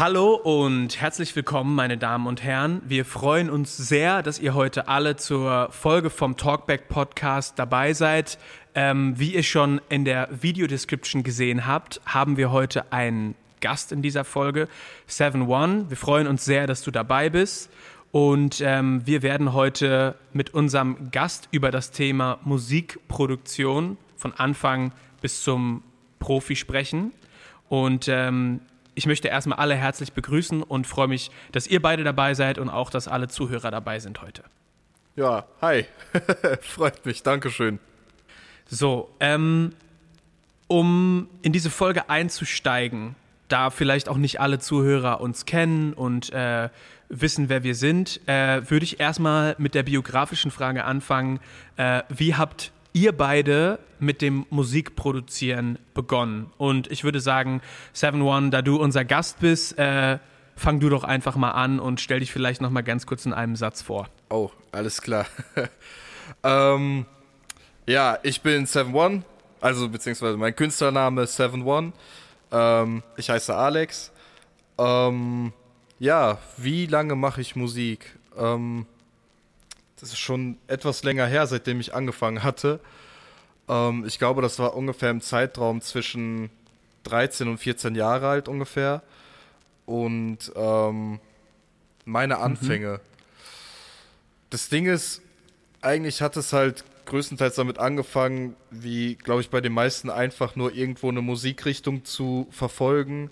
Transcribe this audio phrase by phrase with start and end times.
[0.00, 2.80] Hallo und herzlich willkommen, meine Damen und Herren.
[2.86, 8.38] Wir freuen uns sehr, dass ihr heute alle zur Folge vom Talkback Podcast dabei seid.
[8.74, 14.00] Ähm, wie ihr schon in der Videodescription gesehen habt, haben wir heute einen Gast in
[14.00, 14.68] dieser Folge,
[15.06, 15.90] Seven One.
[15.90, 17.68] Wir freuen uns sehr, dass du dabei bist.
[18.10, 25.42] Und ähm, wir werden heute mit unserem Gast über das Thema Musikproduktion von Anfang bis
[25.42, 25.82] zum
[26.20, 27.12] Profi sprechen.
[27.68, 28.60] Und ähm,
[29.00, 32.68] ich möchte erstmal alle herzlich begrüßen und freue mich, dass ihr beide dabei seid und
[32.68, 34.42] auch, dass alle Zuhörer dabei sind heute.
[35.16, 35.86] Ja, hi.
[36.60, 37.78] Freut mich, Dankeschön.
[38.68, 39.72] So, ähm,
[40.66, 43.16] um in diese Folge einzusteigen,
[43.48, 46.68] da vielleicht auch nicht alle Zuhörer uns kennen und äh,
[47.08, 51.40] wissen, wer wir sind, äh, würde ich erstmal mit der biografischen Frage anfangen.
[51.78, 56.50] Äh, wie habt ihr beide mit dem Musikproduzieren begonnen.
[56.58, 57.60] Und ich würde sagen,
[57.92, 60.18] Seven One, da du unser Gast bist, äh,
[60.56, 63.32] fang du doch einfach mal an und stell dich vielleicht noch mal ganz kurz in
[63.32, 64.08] einem Satz vor.
[64.28, 65.26] Oh, alles klar.
[66.42, 67.06] ähm,
[67.86, 69.22] ja, ich bin Seven One,
[69.60, 71.92] also beziehungsweise mein Künstlername ist Seven One.
[72.52, 74.12] Ähm, ich heiße Alex.
[74.78, 75.52] Ähm,
[75.98, 78.18] ja, wie lange mache ich Musik?
[78.36, 78.86] Ähm,
[80.00, 82.80] das ist schon etwas länger her, seitdem ich angefangen hatte.
[83.68, 86.50] Ähm, ich glaube, das war ungefähr im Zeitraum zwischen
[87.04, 89.02] 13 und 14 Jahre alt ungefähr.
[89.86, 91.20] Und ähm,
[92.04, 92.42] meine mhm.
[92.42, 92.92] Anfänge.
[92.92, 93.00] Mhm.
[94.50, 95.22] Das Ding ist,
[95.82, 100.72] eigentlich hat es halt größtenteils damit angefangen, wie, glaube ich, bei den meisten einfach nur
[100.74, 103.30] irgendwo eine Musikrichtung zu verfolgen.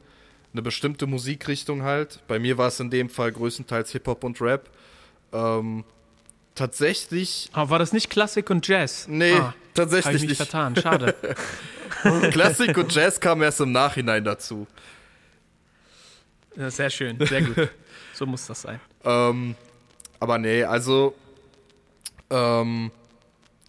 [0.52, 2.20] Eine bestimmte Musikrichtung halt.
[2.26, 4.70] Bei mir war es in dem Fall größtenteils Hip-Hop und Rap.
[5.32, 5.84] Ähm,
[6.58, 7.48] tatsächlich.
[7.52, 9.06] Aber war das nicht Klassik und Jazz?
[9.08, 10.36] Nee, ah, tatsächlich hab ich mich nicht.
[10.36, 11.14] vertan, schade.
[12.30, 14.66] Klassik und Jazz kamen erst im Nachhinein dazu.
[16.56, 17.68] Ja, sehr schön, sehr gut.
[18.12, 18.80] so muss das sein.
[19.04, 19.54] Ähm,
[20.20, 21.14] aber nee, also
[22.30, 22.90] ähm,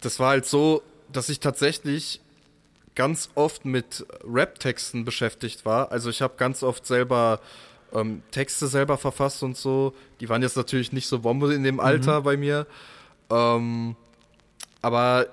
[0.00, 2.20] das war halt so, dass ich tatsächlich
[2.94, 5.92] ganz oft mit Rap-Texten beschäftigt war.
[5.92, 7.40] Also ich habe ganz oft selber
[7.94, 9.94] ähm, Texte selber verfasst und so.
[10.20, 11.80] Die waren jetzt natürlich nicht so Bombe in dem.
[11.80, 12.24] Alter mhm.
[12.24, 12.66] bei mir.
[13.30, 13.96] Ähm,
[14.82, 15.26] aber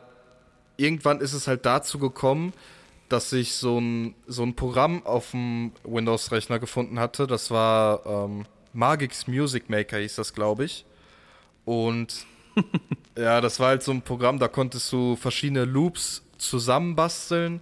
[0.78, 2.54] irgendwann ist es halt dazu gekommen,
[3.10, 7.28] dass ich so ein, so ein Programm auf dem Windows-Rechner gefunden hatte.
[7.28, 10.86] Das war ähm, Magix Music Maker, hieß das, glaube ich.
[11.66, 12.26] Und
[13.18, 17.62] ja, das war halt so ein Programm, da konntest du verschiedene Loops zusammenbasteln.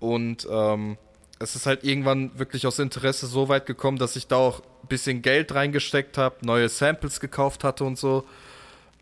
[0.00, 0.96] Und ähm,
[1.38, 4.88] es ist halt irgendwann wirklich aus Interesse so weit gekommen, dass ich da auch ein
[4.88, 8.24] bisschen Geld reingesteckt habe, neue Samples gekauft hatte und so.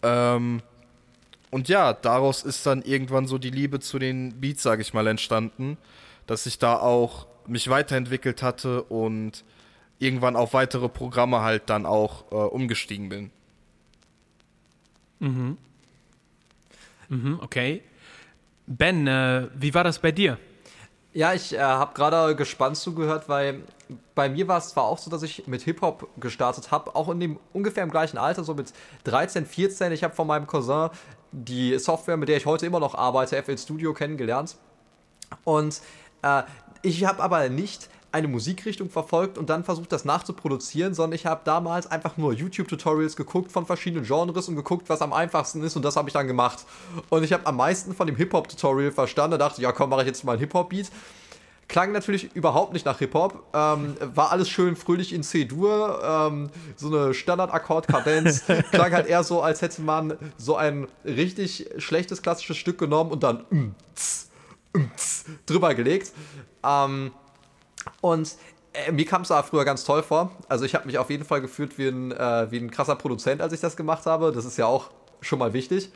[0.02, 0.62] Ähm,
[1.50, 5.06] und ja, daraus ist dann irgendwann so die Liebe zu den Beats, sage ich mal,
[5.06, 5.76] entstanden,
[6.26, 9.44] dass ich da auch mich weiterentwickelt hatte und
[9.98, 13.30] irgendwann auf weitere Programme halt dann auch äh, umgestiegen bin.
[15.20, 15.58] Mhm.
[17.08, 17.82] Mhm, okay.
[18.66, 20.38] Ben, äh, wie war das bei dir?
[21.14, 23.62] Ja, ich äh, habe gerade gespannt zugehört, weil
[24.14, 27.20] bei mir war es zwar auch so, dass ich mit Hip-Hop gestartet habe, auch in
[27.20, 28.72] dem ungefähr im gleichen Alter, so mit
[29.04, 29.92] 13, 14.
[29.92, 30.88] Ich habe von meinem Cousin
[31.30, 34.56] die Software, mit der ich heute immer noch arbeite, FL Studio, kennengelernt.
[35.44, 35.82] Und
[36.22, 36.44] äh,
[36.80, 41.40] ich habe aber nicht eine Musikrichtung verfolgt und dann versucht, das nachzuproduzieren, sondern ich habe
[41.44, 45.84] damals einfach nur YouTube-Tutorials geguckt von verschiedenen Genres und geguckt, was am einfachsten ist und
[45.84, 46.64] das habe ich dann gemacht.
[47.08, 50.02] Und ich habe am meisten von dem Hip-Hop-Tutorial verstanden, da dachte ich, ja komm, mache
[50.02, 50.90] ich jetzt mal ein Hip-Hop-Beat.
[51.68, 56.88] Klang natürlich überhaupt nicht nach Hip-Hop, ähm, war alles schön fröhlich in C-Dur, ähm, so
[56.88, 62.76] eine Standard-Akkord-Kadenz, klang halt eher so, als hätte man so ein richtig schlechtes klassisches Stück
[62.76, 64.28] genommen und dann mm, tss,
[64.74, 66.12] mm, tss, drüber gelegt.
[66.62, 67.12] Ähm,
[68.00, 68.36] und
[68.72, 70.32] äh, mir kam es aber früher ganz toll vor.
[70.48, 73.40] Also ich habe mich auf jeden Fall gefühlt wie ein, äh, wie ein krasser Produzent,
[73.40, 74.32] als ich das gemacht habe.
[74.32, 74.90] Das ist ja auch
[75.20, 75.90] schon mal wichtig.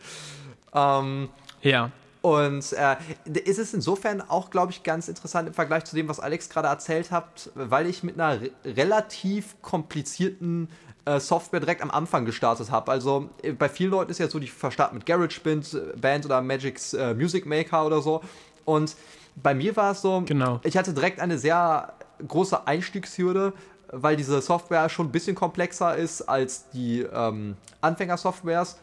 [0.75, 1.29] Ähm,
[1.63, 1.91] ja.
[2.23, 2.97] Und äh,
[3.45, 6.67] ist es insofern auch, glaube ich, ganz interessant im Vergleich zu dem, was Alex gerade
[6.67, 10.69] erzählt hat, weil ich mit einer re relativ komplizierten
[11.05, 12.91] äh, Software direkt am Anfang gestartet habe.
[12.91, 16.43] Also äh, bei vielen Leuten ist ja so, die verstarten mit GarageBand äh, Band oder
[16.43, 18.23] Magic's äh, Music Maker oder so.
[18.65, 18.97] Und
[19.43, 20.61] bei mir war es so, genau.
[20.65, 21.93] ich hatte direkt eine sehr
[22.27, 23.53] große Einstiegshürde,
[23.93, 28.79] weil diese Software schon ein bisschen komplexer ist als die ähm, Anfängersoftwares.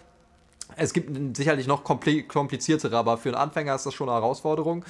[0.76, 4.86] Es gibt sicherlich noch kompliziertere, aber für einen Anfänger ist das schon eine Herausforderung.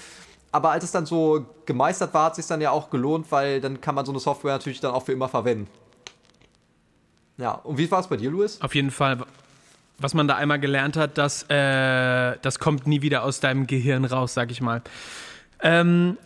[0.52, 3.60] Aber als es dann so gemeistert war, hat es sich dann ja auch gelohnt, weil
[3.60, 5.68] dann kann man so eine Software natürlich dann auch für immer verwenden.
[7.38, 8.62] Ja, und wie war es bei dir, Luis?
[8.62, 9.26] Auf jeden Fall.
[9.98, 14.06] Was man da einmal gelernt hat, das, äh, das kommt nie wieder aus deinem Gehirn
[14.06, 14.82] raus, sag ich mal.
[15.64, 16.18] Ähm,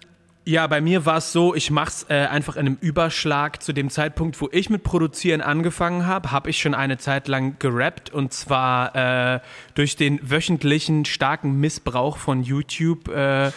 [0.47, 3.61] Ja, bei mir war es so, ich mache es äh, einfach in einem Überschlag.
[3.61, 7.59] Zu dem Zeitpunkt, wo ich mit Produzieren angefangen habe, habe ich schon eine Zeit lang
[7.59, 9.41] gerappt und zwar äh,
[9.75, 13.51] durch den wöchentlichen starken Missbrauch von YouTube äh,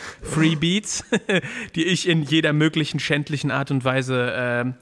[1.77, 4.73] die ich in jeder möglichen schändlichen Art und Weise äh,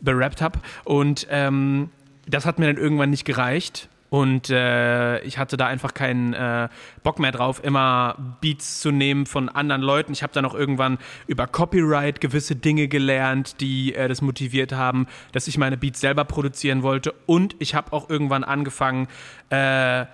[0.00, 0.60] berappt habe.
[0.84, 1.90] Und ähm,
[2.28, 3.88] das hat mir dann irgendwann nicht gereicht.
[4.10, 6.68] Und äh, ich hatte da einfach keinen äh,
[7.02, 10.12] Bock mehr drauf, immer Beats zu nehmen von anderen Leuten.
[10.12, 15.06] Ich habe dann auch irgendwann über Copyright gewisse Dinge gelernt, die äh, das motiviert haben,
[15.32, 17.14] dass ich meine Beats selber produzieren wollte.
[17.26, 19.08] Und ich habe auch irgendwann angefangen,
[19.50, 20.06] äh,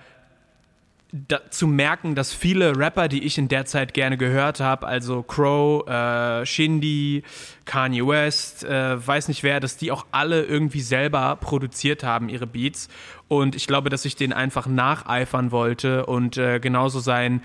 [1.27, 5.23] da, zu merken, dass viele Rapper, die ich in der Zeit gerne gehört habe, also
[5.23, 7.23] Crow, äh, Shindy,
[7.63, 12.47] Kanye West, äh, weiß nicht wer, dass die auch alle irgendwie selber produziert haben, ihre
[12.47, 12.89] Beats.
[13.27, 17.41] Und ich glaube, dass ich denen einfach nacheifern wollte und äh, genauso sein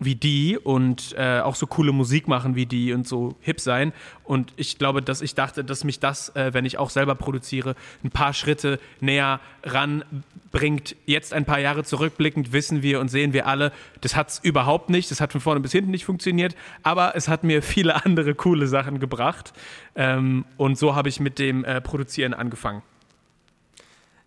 [0.00, 3.92] wie die und äh, auch so coole Musik machen wie die und so hip sein.
[4.24, 7.76] Und ich glaube, dass ich dachte, dass mich das, äh, wenn ich auch selber produziere,
[8.02, 10.96] ein paar Schritte näher ranbringt.
[11.04, 14.88] Jetzt ein paar Jahre zurückblickend wissen wir und sehen wir alle, das hat es überhaupt
[14.88, 15.10] nicht.
[15.10, 16.56] Das hat von vorne bis hinten nicht funktioniert.
[16.82, 19.52] Aber es hat mir viele andere coole Sachen gebracht.
[19.94, 22.82] Ähm, und so habe ich mit dem äh, Produzieren angefangen.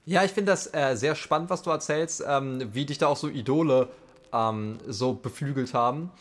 [0.05, 3.15] Ja, ich finde das äh, sehr spannend, was du erzählst, ähm, wie dich da auch
[3.15, 3.87] so Idole
[4.33, 6.11] ähm, so beflügelt haben.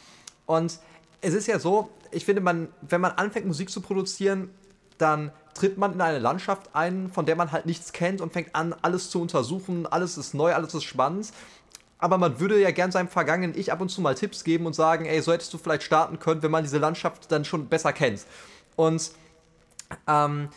[0.46, 0.78] Und
[1.20, 4.50] es ist ja so, ich finde, man, wenn man anfängt, Musik zu produzieren,
[4.98, 8.54] dann tritt man in eine Landschaft ein, von der man halt nichts kennt und fängt
[8.54, 9.86] an, alles zu untersuchen.
[9.86, 11.32] Alles ist neu, alles ist spannend.
[11.98, 14.74] Aber man würde ja gern seinem vergangenen Ich ab und zu mal Tipps geben und
[14.74, 17.92] sagen, ey, so hättest du vielleicht starten können, wenn man diese Landschaft dann schon besser
[17.92, 18.26] kennt.
[18.76, 19.12] Und
[20.08, 20.48] ähm,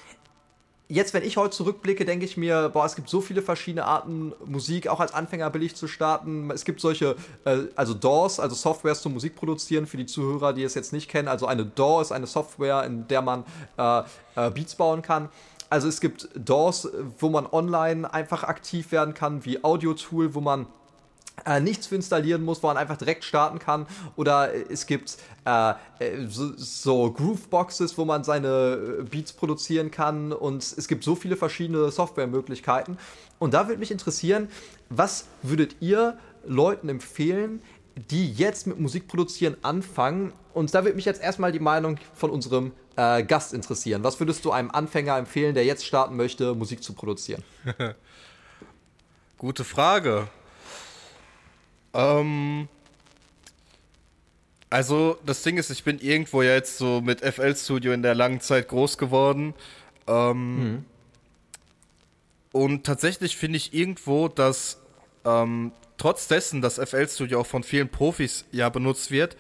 [0.88, 4.34] jetzt, wenn ich heute zurückblicke, denke ich mir, boah, es gibt so viele verschiedene Arten,
[4.46, 6.52] Musik auch als Anfänger billig zu starten.
[6.52, 7.16] Es gibt solche,
[7.46, 11.10] äh, also DAWs, also Softwares zum Musik produzieren, für die Zuhörer, die es jetzt nicht
[11.10, 11.28] kennen.
[11.28, 13.44] Also eine DAW ist eine Software, in der man
[13.78, 14.00] äh,
[14.36, 15.30] äh, Beats bauen kann.
[15.70, 16.90] Also es gibt DAWs,
[17.20, 20.68] wo man online einfach aktiv werden kann, wie Audio-Tool, wo man
[21.46, 23.88] äh, nichts für installieren muss, wo man einfach direkt starten kann.
[24.16, 30.32] Oder es gibt äh, äh, so, so Grooveboxes, wo man seine äh, Beats produzieren kann.
[30.32, 32.98] Und es gibt so viele verschiedene Softwaremöglichkeiten.
[33.40, 34.50] Und da würde mich interessieren,
[34.90, 37.62] was würdet ihr Leuten empfehlen,
[38.10, 40.34] die jetzt mit Musik produzieren anfangen?
[40.54, 44.04] Und da würde mich jetzt erstmal die Meinung von unserem äh, Gast interessieren.
[44.04, 47.44] Was würdest du einem Anfänger empfehlen, der jetzt starten möchte, Musik zu produzieren?
[49.38, 50.30] Gute Frage.
[51.96, 52.68] Ähm,
[54.70, 58.14] also das Ding ist, ich bin irgendwo ja jetzt so mit FL Studio in der
[58.14, 59.54] langen Zeit groß geworden.
[60.08, 60.86] Ähm, mhm.
[62.52, 64.82] Und tatsächlich finde ich irgendwo, dass
[65.26, 69.38] ähm, trotz dessen, dass FL Studio auch von vielen Profis ja benutzt wird,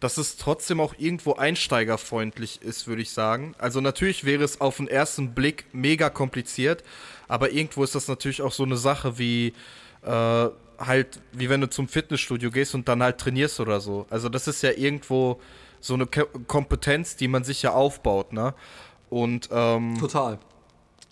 [0.00, 3.54] dass es trotzdem auch irgendwo einsteigerfreundlich ist, würde ich sagen.
[3.58, 6.82] Also natürlich wäre es auf den ersten Blick mega kompliziert,
[7.32, 9.54] aber irgendwo ist das natürlich auch so eine Sache wie
[10.02, 10.48] äh,
[10.78, 14.04] halt, wie wenn du zum Fitnessstudio gehst und dann halt trainierst oder so.
[14.10, 15.40] Also das ist ja irgendwo
[15.80, 18.52] so eine Kompetenz, die man sich ja aufbaut, ne?
[19.08, 20.40] Und ähm, total.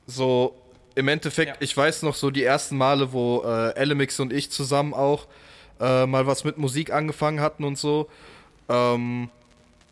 [0.06, 0.54] So
[0.94, 1.56] im Endeffekt, ja.
[1.60, 5.26] ich weiß noch so die ersten Male, wo äh, Elemix und ich zusammen auch
[5.80, 8.10] äh, mal was mit Musik angefangen hatten und so.
[8.68, 9.30] Ähm,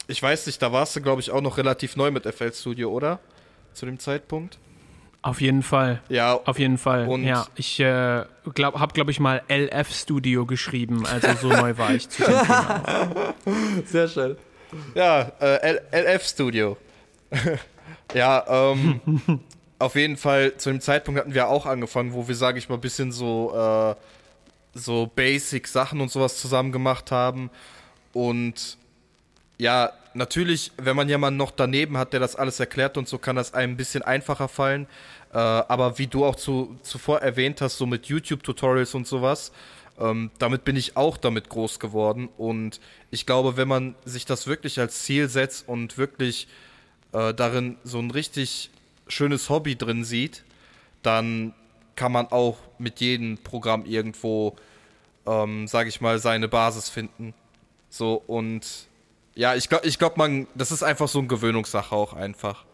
[0.08, 2.90] ich weiß nicht, da warst du, glaube ich, auch noch relativ neu mit FL Studio,
[2.90, 3.18] oder?
[3.72, 4.58] Zu dem Zeitpunkt?
[5.22, 6.00] Auf jeden Fall.
[6.08, 6.38] Ja.
[6.44, 7.08] Auf jeden Fall.
[7.08, 11.04] Und ja, ich äh, glaub, habe, glaube ich, mal LF Studio geschrieben.
[11.06, 13.34] Also so neu war ich zu dem Thema.
[13.84, 14.36] Sehr schön.
[14.94, 16.76] Ja, äh, LF Studio.
[18.14, 19.00] ja, ähm,
[19.78, 22.76] auf jeden Fall, zu dem Zeitpunkt hatten wir auch angefangen, wo wir, sage ich mal,
[22.76, 23.94] ein bisschen so, äh,
[24.78, 27.50] so Basic Sachen und sowas zusammen gemacht haben.
[28.12, 28.78] Und
[29.58, 33.36] ja, natürlich, wenn man jemanden noch daneben hat, der das alles erklärt und so, kann
[33.36, 34.86] das einem ein bisschen einfacher fallen.
[35.32, 39.52] Äh, aber wie du auch zu, zuvor erwähnt hast, so mit YouTube-Tutorials und sowas,
[39.98, 42.28] ähm, damit bin ich auch damit groß geworden.
[42.36, 46.48] Und ich glaube, wenn man sich das wirklich als Ziel setzt und wirklich
[47.12, 48.70] äh, darin so ein richtig
[49.08, 50.44] schönes Hobby drin sieht,
[51.02, 51.54] dann
[51.96, 54.56] kann man auch mit jedem Programm irgendwo,
[55.26, 57.34] ähm, sage ich mal, seine Basis finden.
[57.90, 58.87] So und
[59.38, 62.64] ja, ich glaube, ich glaub, man, das ist einfach so eine Gewöhnungssache auch einfach.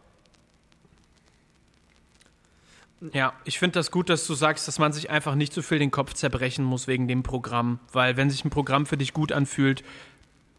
[3.12, 5.78] Ja, ich finde das gut, dass du sagst, dass man sich einfach nicht so viel
[5.78, 7.80] den Kopf zerbrechen muss wegen dem Programm.
[7.92, 9.84] Weil wenn sich ein Programm für dich gut anfühlt,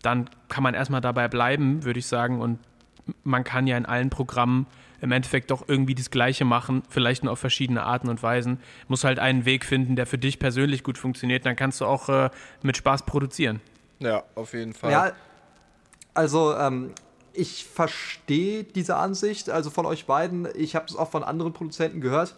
[0.03, 2.39] dann kann man erstmal dabei bleiben, würde ich sagen.
[2.39, 2.59] Und
[3.23, 4.67] man kann ja in allen Programmen
[5.01, 8.59] im Endeffekt doch irgendwie das Gleiche machen, vielleicht nur auf verschiedene Arten und Weisen.
[8.87, 12.09] Muss halt einen Weg finden, der für dich persönlich gut funktioniert, dann kannst du auch
[12.09, 12.29] äh,
[12.61, 13.59] mit Spaß produzieren.
[13.97, 14.91] Ja, auf jeden Fall.
[14.91, 15.11] Ja,
[16.15, 16.91] also, ähm,
[17.33, 20.47] ich verstehe diese Ansicht, also von euch beiden.
[20.55, 22.35] Ich habe es auch von anderen Produzenten gehört.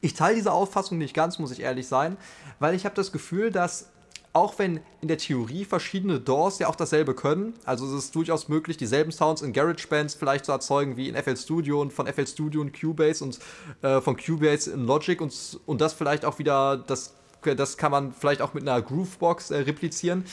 [0.00, 2.16] Ich teile diese Auffassung nicht ganz, muss ich ehrlich sein,
[2.58, 3.90] weil ich habe das Gefühl, dass
[4.32, 8.48] auch wenn in der Theorie verschiedene DAWs ja auch dasselbe können, also es ist durchaus
[8.48, 12.26] möglich, dieselben Sounds in GarageBands vielleicht zu erzeugen wie in FL Studio und von FL
[12.26, 13.38] Studio in Cubase und
[13.80, 18.12] äh, von Cubase in Logic und, und das vielleicht auch wieder, das, das kann man
[18.12, 20.26] vielleicht auch mit einer Groovebox äh, replizieren.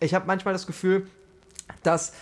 [0.00, 1.06] Ich habe manchmal das Gefühl,
[1.82, 2.12] dass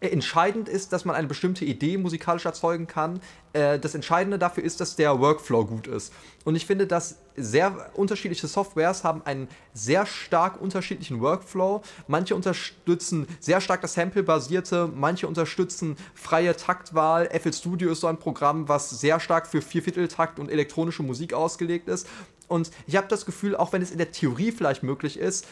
[0.00, 3.20] entscheidend ist, dass man eine bestimmte Idee musikalisch erzeugen kann.
[3.54, 6.12] Äh, das Entscheidende dafür ist, dass der Workflow gut ist.
[6.44, 11.82] Und ich finde, dass sehr unterschiedliche Softwares haben einen sehr stark unterschiedlichen Workflow.
[12.08, 17.28] Manche unterstützen sehr stark das Sample-basierte, manche unterstützen freie Taktwahl.
[17.30, 21.88] FL Studio ist so ein Programm, was sehr stark für Viervierteltakt und elektronische Musik ausgelegt
[21.88, 22.06] ist.
[22.48, 25.46] Und ich habe das Gefühl, auch wenn es in der Theorie vielleicht möglich ist,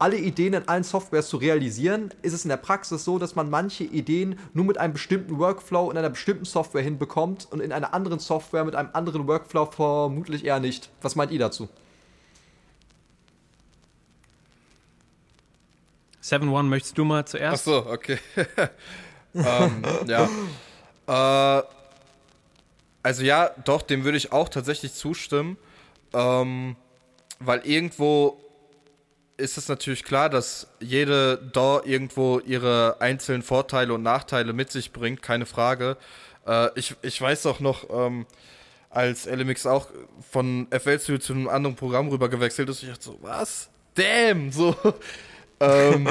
[0.00, 3.50] alle Ideen in allen Softwares zu realisieren, ist es in der Praxis so, dass man
[3.50, 7.92] manche Ideen nur mit einem bestimmten Workflow in einer bestimmten Software hinbekommt und in einer
[7.92, 10.88] anderen Software mit einem anderen Workflow vermutlich eher nicht.
[11.02, 11.68] Was meint ihr dazu?
[16.20, 17.68] Seven One, möchtest du mal zuerst?
[17.68, 18.18] Ach so, okay.
[19.34, 21.58] ähm, ja.
[21.58, 21.62] Äh,
[23.02, 25.58] also ja, doch, dem würde ich auch tatsächlich zustimmen.
[26.12, 26.76] Ähm,
[27.38, 28.38] weil irgendwo
[29.40, 34.92] ist es natürlich klar, dass jede DAW irgendwo ihre einzelnen Vorteile und Nachteile mit sich
[34.92, 35.96] bringt, keine Frage.
[36.46, 38.26] Äh, ich, ich weiß auch noch, ähm,
[38.90, 39.88] als LMX auch
[40.30, 43.70] von FL Studio zu einem anderen Programm rüber gewechselt ist, ich dachte so, was?
[43.94, 44.50] Damn!
[44.50, 44.74] So,
[45.60, 46.08] ähm,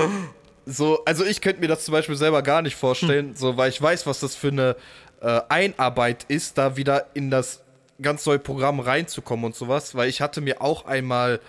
[0.65, 3.35] so, also ich könnte mir das zum Beispiel selber gar nicht vorstellen, hm.
[3.35, 4.75] so, weil ich weiß, was das für eine
[5.21, 7.61] äh, Einarbeit ist, da wieder in das
[8.01, 11.41] ganz neue Programm reinzukommen und sowas, weil ich hatte mir auch einmal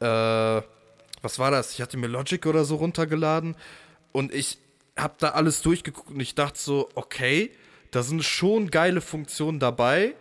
[0.00, 0.62] äh,
[1.22, 1.72] was war das?
[1.72, 3.56] Ich hatte mir Logic oder so runtergeladen
[4.12, 4.58] und ich
[4.96, 7.50] habe da alles durchgeguckt und ich dachte so, okay,
[7.90, 10.14] da sind schon geile Funktionen dabei,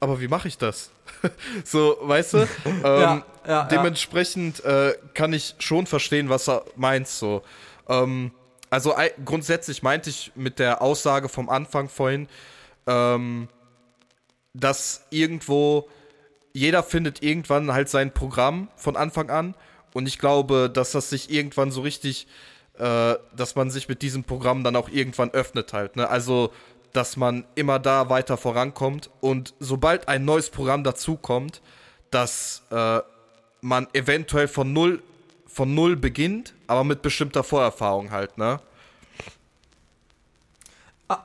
[0.00, 0.90] aber wie mache ich das?
[1.64, 2.38] so, weißt du?
[2.66, 7.08] ähm, ja, ja, dementsprechend äh, kann ich schon verstehen, was er meint.
[7.08, 7.42] So,
[7.88, 8.32] ähm,
[8.70, 12.28] also grundsätzlich meinte ich mit der Aussage vom Anfang vorhin,
[12.86, 13.48] ähm,
[14.54, 15.88] dass irgendwo
[16.52, 19.54] jeder findet irgendwann halt sein Programm von Anfang an
[19.92, 22.26] und ich glaube, dass das sich irgendwann so richtig,
[22.78, 25.96] äh, dass man sich mit diesem Programm dann auch irgendwann öffnet halt.
[25.96, 26.08] Ne?
[26.08, 26.52] Also,
[26.92, 29.10] dass man immer da weiter vorankommt.
[29.20, 31.62] Und sobald ein neues Programm dazukommt,
[32.10, 33.00] dass äh,
[33.60, 35.02] man eventuell von null,
[35.46, 38.60] von null beginnt, aber mit bestimmter Vorerfahrung halt, ne?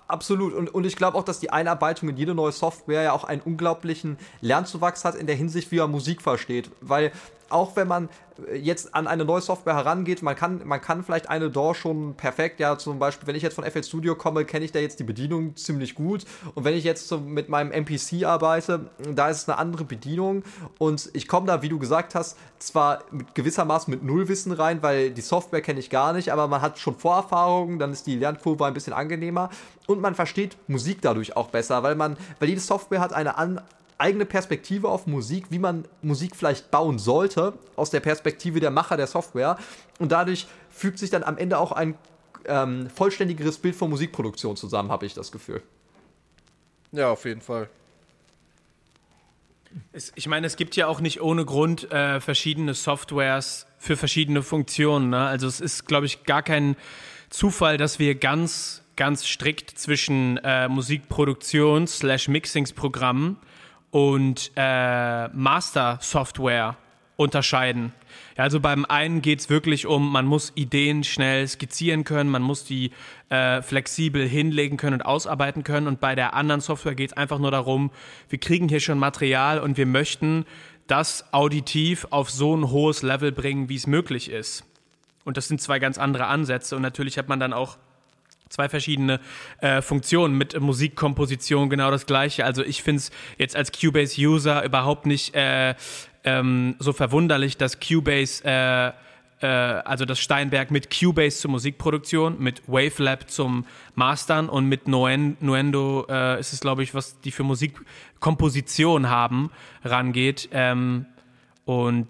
[0.08, 0.54] Absolut.
[0.54, 3.42] Und, und ich glaube auch, dass die Einarbeitung in jede neue Software ja auch einen
[3.42, 6.70] unglaublichen Lernzuwachs hat in der Hinsicht, wie man Musik versteht.
[6.82, 7.14] Weil
[7.50, 8.10] auch wenn man
[8.54, 12.60] jetzt an eine neue Software herangeht, man kann, man kann vielleicht eine DAW schon perfekt,
[12.60, 15.04] ja, zum Beispiel, wenn ich jetzt von FL Studio komme, kenne ich da jetzt die
[15.04, 16.26] Bedienung ziemlich gut.
[16.56, 20.44] Und wenn ich jetzt so mit meinem MPC arbeite, da ist es eine andere Bedienung.
[20.78, 25.12] Und ich komme da, wie du gesagt hast, zwar mit gewissermaßen mit Nullwissen rein, weil
[25.12, 28.66] die Software kenne ich gar nicht, aber man hat schon Vorerfahrungen, dann ist die Lernkurve
[28.66, 29.50] ein bisschen angenehmer
[29.88, 33.62] und man versteht Musik dadurch auch besser, weil man, weil jede Software hat eine an,
[33.98, 38.98] eigene Perspektive auf Musik, wie man Musik vielleicht bauen sollte, aus der Perspektive der Macher
[38.98, 39.58] der Software.
[40.00, 41.96] Und dadurch fügt sich dann am Ende auch ein
[42.46, 45.62] ähm, vollständigeres Bild von Musikproduktion zusammen, habe ich das Gefühl.
[46.92, 47.70] Ja, auf jeden Fall.
[49.92, 54.42] Es, ich meine, es gibt ja auch nicht ohne Grund äh, verschiedene Softwares für verschiedene
[54.42, 55.10] Funktionen.
[55.10, 55.20] Ne?
[55.20, 56.76] Also es ist, glaube ich, gar kein
[57.30, 63.38] Zufall, dass wir ganz, ganz strikt zwischen äh, Musikproduktion slash Mixingsprogrammen
[63.92, 66.76] und äh, Master-Software
[67.16, 67.94] unterscheiden.
[68.38, 72.44] Ja, also beim einen geht es wirklich um, man muss Ideen schnell skizzieren können, man
[72.44, 72.92] muss die
[73.30, 75.88] äh, flexibel hinlegen können und ausarbeiten können.
[75.88, 77.92] Und bei der anderen Software geht es einfach nur darum,
[78.30, 80.46] wir kriegen hier schon Material und wir möchten
[80.86, 84.64] das auditiv auf so ein hohes Level bringen, wie es möglich ist.
[85.26, 86.76] Und das sind zwei ganz andere Ansätze.
[86.76, 87.78] Und natürlich hat man dann auch
[88.50, 89.20] zwei verschiedene
[89.60, 92.46] äh, Funktionen mit Musikkomposition genau das gleiche.
[92.46, 95.76] Also ich finde es jetzt als Cubase-User überhaupt nicht äh,
[96.24, 98.92] ähm, so verwunderlich, dass Cubase, äh,
[99.42, 106.06] äh, also das Steinberg mit Cubase zur Musikproduktion, mit Wavelab zum Mastern und mit Nuendo
[106.10, 109.52] äh, ist es, glaube ich, was die für Musikkomposition haben,
[109.84, 110.50] rangeht.
[110.52, 111.06] Ähm,
[111.66, 112.08] und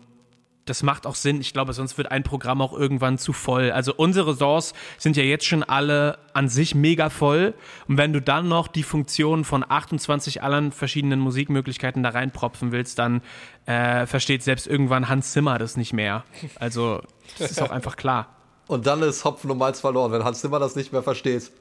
[0.70, 1.42] das macht auch Sinn.
[1.42, 3.72] Ich glaube, sonst wird ein Programm auch irgendwann zu voll.
[3.72, 7.54] Also unsere Ressorts sind ja jetzt schon alle an sich mega voll.
[7.88, 13.00] Und wenn du dann noch die Funktionen von 28 allen verschiedenen Musikmöglichkeiten da reinpropfen willst,
[13.00, 13.22] dann
[13.66, 16.24] äh, versteht selbst irgendwann Hans Zimmer das nicht mehr.
[16.56, 17.02] Also,
[17.38, 18.36] das ist auch einfach klar.
[18.68, 21.52] Und dann ist Hopfen und Malz verloren, wenn Hans Zimmer das nicht mehr versteht.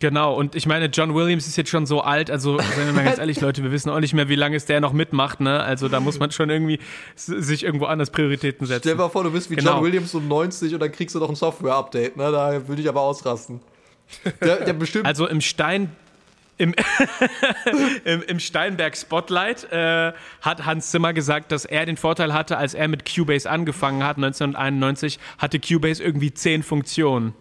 [0.00, 3.04] Genau, und ich meine, John Williams ist jetzt schon so alt, also seien wir mal
[3.04, 5.62] ganz ehrlich, Leute, wir wissen auch nicht mehr, wie lange es der noch mitmacht, ne?
[5.62, 6.80] Also da muss man schon irgendwie
[7.14, 8.80] sich irgendwo anders Prioritäten setzen.
[8.80, 9.76] Stell dir mal vor, du bist wie genau.
[9.76, 12.30] John Williams so 90 und dann kriegst du noch ein Software-Update, ne?
[12.30, 13.60] Da würde ich aber ausrasten.
[14.40, 15.06] Der, der bestimmt.
[15.06, 15.90] Also im Stein.
[16.58, 16.74] Im,
[18.06, 22.72] Im, Im, Steinberg Spotlight äh, hat Hans Zimmer gesagt, dass er den Vorteil hatte, als
[22.72, 27.34] er mit Cubase angefangen hat, 1991, hatte Cubase irgendwie zehn Funktionen.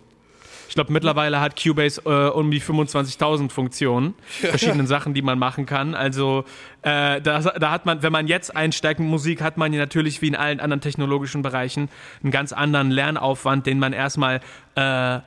[0.75, 5.65] Ich glaube, mittlerweile hat Cubase äh, um die 25.000 Funktionen, verschiedene Sachen, die man machen
[5.65, 5.95] kann.
[5.95, 6.43] Also
[6.81, 10.21] äh, da, da, hat man, wenn man jetzt einsteigt in Musik, hat man ja natürlich
[10.21, 11.87] wie in allen anderen technologischen Bereichen
[12.21, 14.41] einen ganz anderen Lernaufwand, den man erstmal
[14.75, 15.19] äh,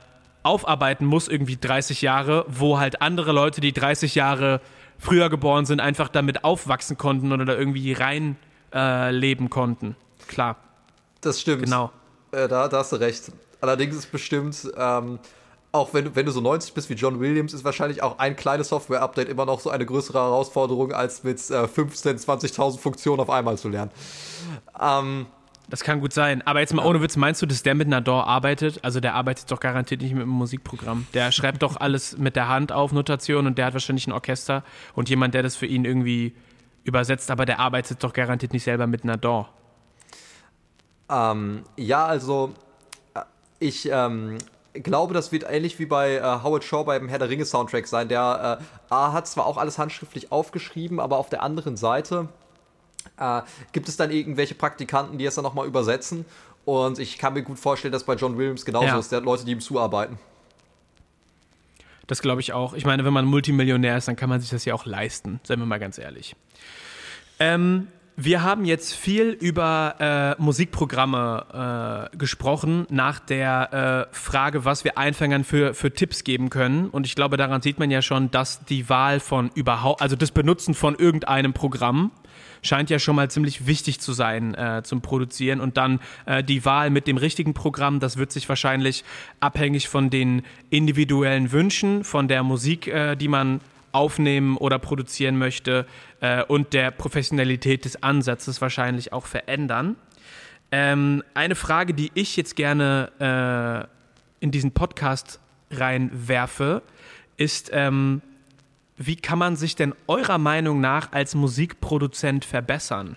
[0.43, 4.61] aufarbeiten muss, irgendwie 30 Jahre, wo halt andere Leute, die 30 Jahre
[4.99, 8.35] früher geboren sind, einfach damit aufwachsen konnten oder da irgendwie rein
[8.71, 9.95] äh, leben konnten.
[10.27, 10.57] Klar.
[11.21, 11.63] Das stimmt.
[11.63, 11.91] Genau.
[12.31, 13.31] Äh, da, da hast du recht.
[13.61, 15.17] Allerdings ist bestimmt ähm,
[15.71, 18.69] auch wenn, wenn du so 90 bist wie John Williams, ist wahrscheinlich auch ein kleines
[18.69, 23.57] Software-Update immer noch so eine größere Herausforderung, als mit äh, 15, 20.000 Funktionen auf einmal
[23.57, 23.91] zu lernen.
[24.79, 25.27] Ähm,
[25.69, 26.41] das kann gut sein.
[26.47, 28.83] Aber jetzt mal ohne Witz, meinst du, dass der mit DAW arbeitet?
[28.83, 31.05] Also der arbeitet doch garantiert nicht mit einem Musikprogramm.
[31.13, 34.63] Der schreibt doch alles mit der Hand auf Notation und der hat wahrscheinlich ein Orchester
[34.95, 36.33] und jemand, der das für ihn irgendwie
[36.83, 39.45] übersetzt, aber der arbeitet doch garantiert nicht selber mit DAW.
[41.11, 42.53] Ähm, ja, also
[43.13, 43.21] äh,
[43.59, 44.37] ich ähm,
[44.73, 48.07] glaube, das wird ähnlich wie bei äh, Howard Shaw beim Herr der Ringe Soundtrack sein.
[48.07, 52.29] Der äh, A hat zwar auch alles handschriftlich aufgeschrieben, aber auf der anderen Seite
[53.17, 56.25] äh, gibt es dann irgendwelche Praktikanten, die es dann nochmal übersetzen.
[56.65, 58.99] Und ich kann mir gut vorstellen, dass bei John Williams genauso ja.
[58.99, 59.11] ist.
[59.11, 60.19] Der hat Leute, die ihm zuarbeiten.
[62.05, 62.73] Das glaube ich auch.
[62.73, 65.59] Ich meine, wenn man Multimillionär ist, dann kann man sich das ja auch leisten, seien
[65.59, 66.35] wir mal ganz ehrlich.
[67.39, 67.87] Ähm,
[68.21, 69.95] wir haben jetzt viel über
[70.37, 76.49] äh, Musikprogramme äh, gesprochen, nach der äh, Frage, was wir Einfängern für, für Tipps geben
[76.49, 76.89] können.
[76.89, 80.31] Und ich glaube, daran sieht man ja schon, dass die Wahl von überhaupt, also das
[80.31, 82.11] Benutzen von irgendeinem Programm,
[82.61, 85.61] scheint ja schon mal ziemlich wichtig zu sein äh, zum Produzieren.
[85.61, 89.05] Und dann äh, die Wahl mit dem richtigen Programm, das wird sich wahrscheinlich
[89.39, 95.85] abhängig von den individuellen Wünschen, von der Musik, äh, die man aufnehmen oder produzieren möchte
[96.21, 99.95] äh, und der Professionalität des Ansatzes wahrscheinlich auch verändern.
[100.71, 103.87] Ähm, eine Frage, die ich jetzt gerne
[104.41, 105.39] äh, in diesen Podcast
[105.71, 106.81] reinwerfe,
[107.37, 108.21] ist, ähm,
[108.97, 113.15] wie kann man sich denn eurer Meinung nach als Musikproduzent verbessern?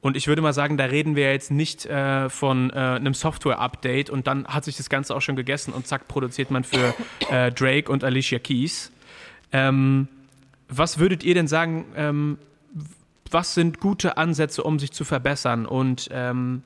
[0.00, 4.08] Und ich würde mal sagen, da reden wir jetzt nicht äh, von äh, einem Software-Update
[4.08, 6.94] und dann hat sich das Ganze auch schon gegessen und zack, produziert man für
[7.28, 8.92] äh, Drake und Alicia Keys.
[9.52, 10.08] Ähm,
[10.68, 12.38] was würdet ihr denn sagen, ähm,
[13.30, 15.66] was sind gute Ansätze, um sich zu verbessern?
[15.66, 16.62] Und ähm,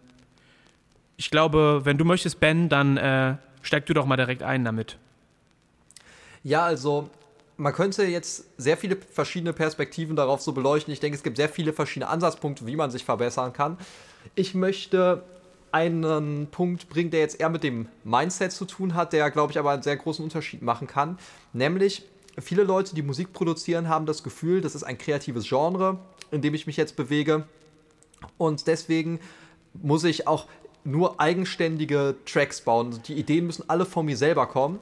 [1.16, 4.97] ich glaube, wenn du möchtest, Ben, dann äh, steig du doch mal direkt ein damit.
[6.43, 7.11] Ja, also
[7.57, 10.93] man könnte jetzt sehr viele verschiedene Perspektiven darauf so beleuchten.
[10.93, 13.77] Ich denke, es gibt sehr viele verschiedene Ansatzpunkte, wie man sich verbessern kann.
[14.35, 15.23] Ich möchte
[15.73, 19.59] einen Punkt bringen, der jetzt eher mit dem Mindset zu tun hat, der, glaube ich,
[19.59, 21.19] aber einen sehr großen Unterschied machen kann.
[21.53, 22.03] Nämlich,
[22.40, 25.98] viele Leute, die Musik produzieren, haben das Gefühl, das ist ein kreatives Genre,
[26.31, 27.46] in dem ich mich jetzt bewege.
[28.38, 29.20] Und deswegen
[29.74, 30.46] muss ich auch
[30.85, 33.00] nur eigenständige Tracks bauen.
[33.07, 34.79] Die Ideen müssen alle von mir selber kommen.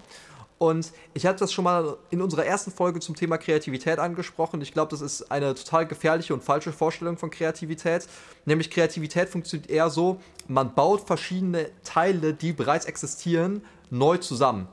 [0.59, 4.61] Und ich hatte das schon mal in unserer ersten Folge zum Thema Kreativität angesprochen.
[4.61, 8.09] Ich glaube, das ist eine total gefährliche und falsche Vorstellung von Kreativität.
[8.44, 14.66] Nämlich Kreativität funktioniert eher so, man baut verschiedene Teile, die bereits existieren, neu zusammen.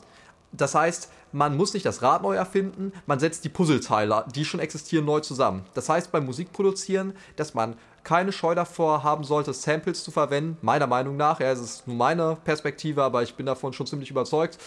[0.52, 4.62] Das heißt, man muss nicht das Rad neu erfinden, man setzt die Puzzleteile, die schon
[4.62, 5.66] existieren, neu zusammen.
[5.74, 10.88] Das heißt beim Musikproduzieren, dass man keine Scheu davor haben sollte, Samples zu verwenden, meiner
[10.88, 11.42] Meinung nach.
[11.42, 14.58] Ja, es ist nur meine Perspektive, aber ich bin davon schon ziemlich überzeugt.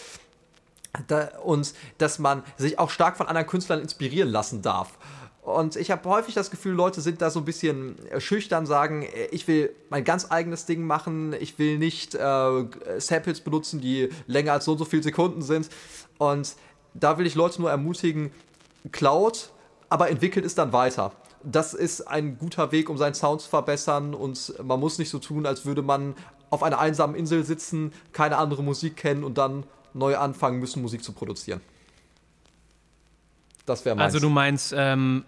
[1.07, 4.91] Da, und dass man sich auch stark von anderen Künstlern inspirieren lassen darf.
[5.41, 9.47] Und ich habe häufig das Gefühl, Leute sind da so ein bisschen schüchtern, sagen, ich
[9.47, 12.65] will mein ganz eigenes Ding machen, ich will nicht äh,
[12.97, 15.69] Samples benutzen, die länger als so und so viele Sekunden sind.
[16.17, 16.55] Und
[16.93, 18.31] da will ich Leute nur ermutigen,
[18.91, 19.51] klaut,
[19.89, 21.13] aber entwickelt es dann weiter.
[21.43, 25.19] Das ist ein guter Weg, um seinen Sound zu verbessern und man muss nicht so
[25.19, 26.15] tun, als würde man
[26.49, 31.03] auf einer einsamen Insel sitzen, keine andere Musik kennen und dann neu anfangen müssen, Musik
[31.03, 31.61] zu produzieren.
[33.69, 34.13] Das wäre meins.
[34.13, 35.23] Also du meinst, ähm,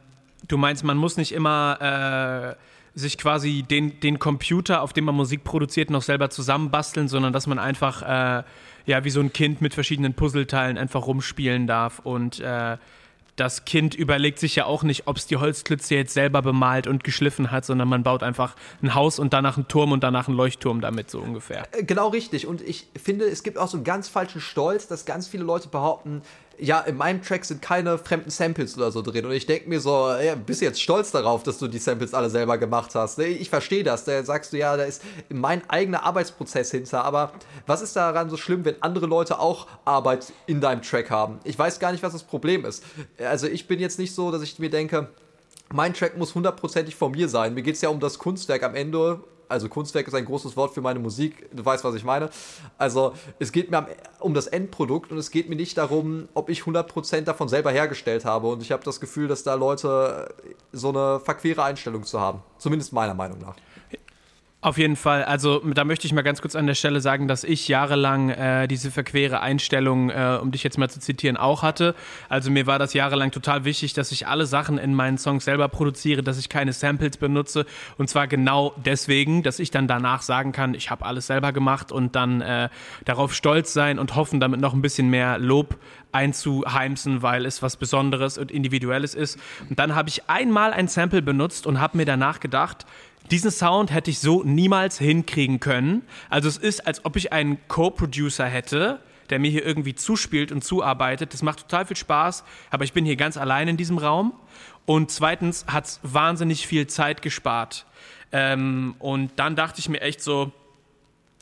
[0.48, 5.16] du meinst, man muss nicht immer äh, sich quasi den, den Computer, auf dem man
[5.16, 8.44] Musik produziert, noch selber zusammenbasteln, sondern dass man einfach äh,
[8.86, 12.78] ja wie so ein Kind mit verschiedenen Puzzleteilen einfach rumspielen darf und äh,
[13.36, 17.04] das Kind überlegt sich ja auch nicht, ob es die Holzklötze jetzt selber bemalt und
[17.04, 20.38] geschliffen hat, sondern man baut einfach ein Haus und danach einen Turm und danach einen
[20.38, 21.68] Leuchtturm damit, so ungefähr.
[21.72, 22.46] Äh, genau richtig.
[22.46, 25.70] Und ich finde, es gibt auch so einen ganz falschen Stolz, dass ganz viele Leute
[25.70, 26.22] behaupten,
[26.62, 29.26] ja, in meinem Track sind keine fremden Samples oder so drin.
[29.26, 32.30] Und ich denke mir so, ja, bist jetzt stolz darauf, dass du die Samples alle
[32.30, 33.18] selber gemacht hast.
[33.18, 34.04] Ich verstehe das.
[34.04, 37.04] Da sagst du, ja, da ist mein eigener Arbeitsprozess hinter.
[37.04, 37.34] Aber
[37.66, 41.40] was ist daran so schlimm, wenn andere Leute auch Arbeit in deinem Track haben?
[41.46, 42.84] Ich weiß gar nicht, was das Problem ist.
[43.18, 45.10] Also ich bin jetzt nicht so, dass ich mir denke,
[45.74, 47.56] mein Track muss hundertprozentig von mir sein.
[47.56, 50.74] Mir geht es ja um das Kunstwerk am Ende also Kunstwerk ist ein großes Wort
[50.74, 52.30] für meine Musik, du weißt, was ich meine.
[52.78, 53.86] Also es geht mir
[54.20, 58.26] um das Endprodukt und es geht mir nicht darum, ob ich 100% davon selber hergestellt
[58.26, 58.48] habe.
[58.48, 60.34] Und ich habe das Gefühl, dass da Leute
[60.72, 62.42] so eine verquere Einstellung zu haben.
[62.58, 63.56] Zumindest meiner Meinung nach.
[64.64, 65.24] Auf jeden Fall.
[65.24, 68.68] Also da möchte ich mal ganz kurz an der Stelle sagen, dass ich jahrelang äh,
[68.68, 71.96] diese verquere Einstellung, äh, um dich jetzt mal zu zitieren, auch hatte.
[72.30, 75.68] Also mir war das jahrelang total wichtig, dass ich alle Sachen in meinen Songs selber
[75.68, 77.66] produziere, dass ich keine Samples benutze.
[77.98, 81.92] Und zwar genau deswegen, dass ich dann danach sagen kann, ich habe alles selber gemacht
[81.92, 82.70] und dann äh,
[83.04, 85.76] darauf stolz sein und hoffen, damit noch ein bisschen mehr Lob
[86.12, 89.40] einzuheimsen, weil es was Besonderes und Individuelles ist.
[89.70, 92.86] Und dann habe ich einmal ein Sample benutzt und habe mir danach gedacht,
[93.30, 96.02] diesen Sound hätte ich so niemals hinkriegen können.
[96.30, 100.64] Also es ist, als ob ich einen Co-Producer hätte, der mir hier irgendwie zuspielt und
[100.64, 101.34] zuarbeitet.
[101.34, 104.34] Das macht total viel Spaß, aber ich bin hier ganz allein in diesem Raum.
[104.86, 107.86] Und zweitens hat es wahnsinnig viel Zeit gespart.
[108.32, 110.52] Ähm, und dann dachte ich mir echt so,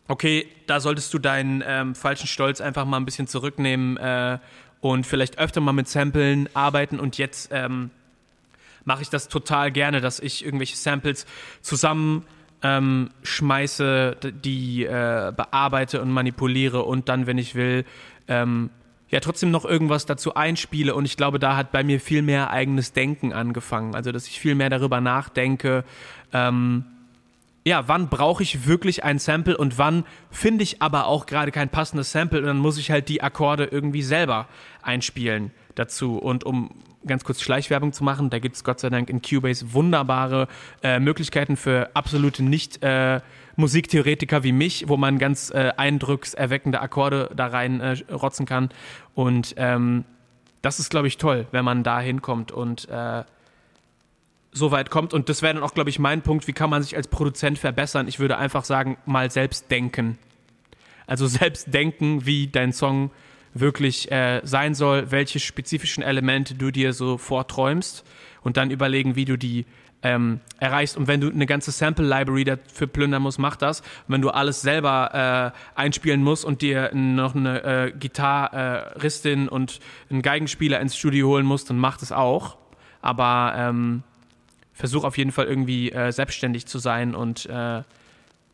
[0.08, 4.40] okay, da solltest du deinen ähm, falschen Stolz einfach mal ein bisschen zurücknehmen äh,
[4.82, 7.92] und vielleicht öfter mal mit Samplen arbeiten und jetzt ähm,
[8.90, 11.28] mache ich das total gerne, dass ich irgendwelche Samples
[11.62, 12.26] zusammen
[12.64, 17.86] ähm, schmeiße, die äh, bearbeite und manipuliere und dann, wenn ich will,
[18.28, 18.72] ähm,
[19.12, 20.96] ja trotzdem noch irgendwas dazu einspiele.
[20.96, 23.94] Und ich glaube, da hat bei mir viel mehr eigenes Denken angefangen.
[23.94, 25.84] Also, dass ich viel mehr darüber nachdenke,
[26.34, 26.84] ähm,
[27.64, 31.70] ja, wann brauche ich wirklich ein Sample und wann finde ich aber auch gerade kein
[31.70, 34.48] passendes Sample und dann muss ich halt die Akkorde irgendwie selber
[34.82, 36.18] einspielen dazu.
[36.18, 36.70] Und um
[37.06, 40.48] ganz kurz Schleichwerbung zu machen, da gibt es Gott sei Dank in Cubase wunderbare
[40.84, 43.22] äh, Möglichkeiten für absolute nicht äh,
[43.56, 48.70] Musiktheoretiker wie mich, wo man ganz äh, eindruckserweckende Akkorde da rein äh, rotzen kann.
[49.16, 50.06] Und ähm,
[50.62, 53.24] das ist, glaube ich, toll, wenn man da hinkommt und äh,
[54.52, 55.14] so weit kommt.
[55.14, 57.60] Und das wäre dann auch, glaube ich, mein Punkt, wie kann man sich als Produzent
[57.60, 58.08] verbessern?
[58.08, 60.18] Ich würde einfach sagen, mal selbst denken.
[61.08, 63.12] Also selbst denken, wie dein Song
[63.54, 68.06] wirklich äh, sein soll, welche spezifischen Elemente du dir so vorträumst
[68.42, 69.66] und dann überlegen, wie du die
[70.02, 70.98] ähm, erreichst.
[70.98, 73.82] Und wenn du eine ganze Sample-Library dafür plündern musst, mach das.
[73.82, 79.80] Und wenn du alles selber äh, einspielen musst und dir noch eine äh, Gitarristin und
[80.10, 82.58] einen Geigenspieler ins Studio holen musst, dann mach das auch.
[83.02, 84.04] Aber ähm,
[84.74, 87.84] versuch auf jeden Fall irgendwie äh, selbstständig zu sein und äh,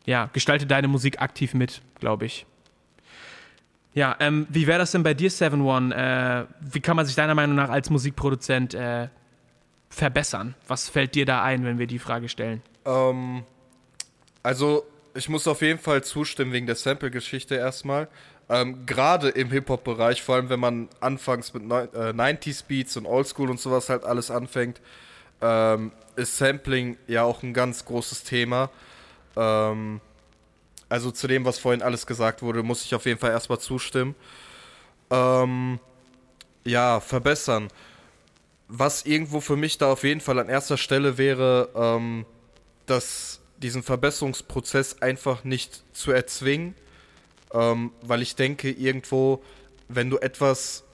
[0.06, 2.46] ja, gestalte deine Musik aktiv mit, glaube ich.
[3.96, 5.94] Ja, ähm, wie wäre das denn bei dir, 7-One?
[5.94, 9.08] Äh, wie kann man sich deiner Meinung nach als Musikproduzent äh,
[9.88, 10.54] verbessern?
[10.68, 12.60] Was fällt dir da ein, wenn wir die Frage stellen?
[12.84, 13.44] Ähm,
[14.42, 18.08] also, ich muss auf jeden Fall zustimmen wegen der Sample-Geschichte erstmal.
[18.50, 23.48] Ähm, Gerade im Hip-Hop-Bereich, vor allem wenn man anfangs mit äh, 90s Beats und Oldschool
[23.48, 24.78] und sowas halt alles anfängt,
[25.40, 28.68] ähm, ist Sampling ja auch ein ganz großes Thema.
[29.36, 30.02] Ähm,
[30.88, 34.14] also zu dem, was vorhin alles gesagt wurde, muss ich auf jeden Fall erstmal zustimmen.
[35.10, 35.78] Ähm,
[36.64, 37.68] ja, verbessern.
[38.68, 42.26] Was irgendwo für mich da auf jeden Fall an erster Stelle wäre, ähm,
[42.86, 46.74] dass diesen Verbesserungsprozess einfach nicht zu erzwingen,
[47.52, 49.42] ähm, weil ich denke, irgendwo,
[49.88, 50.84] wenn du etwas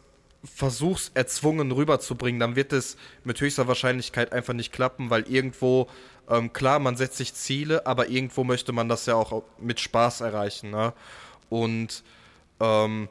[0.44, 5.88] versuchst, erzwungen rüberzubringen, dann wird es mit höchster Wahrscheinlichkeit einfach nicht klappen, weil irgendwo
[6.32, 10.22] ähm, klar, man setzt sich Ziele, aber irgendwo möchte man das ja auch mit Spaß
[10.22, 10.70] erreichen.
[10.70, 10.94] Ne?
[11.50, 12.02] Und
[12.58, 13.08] ähm,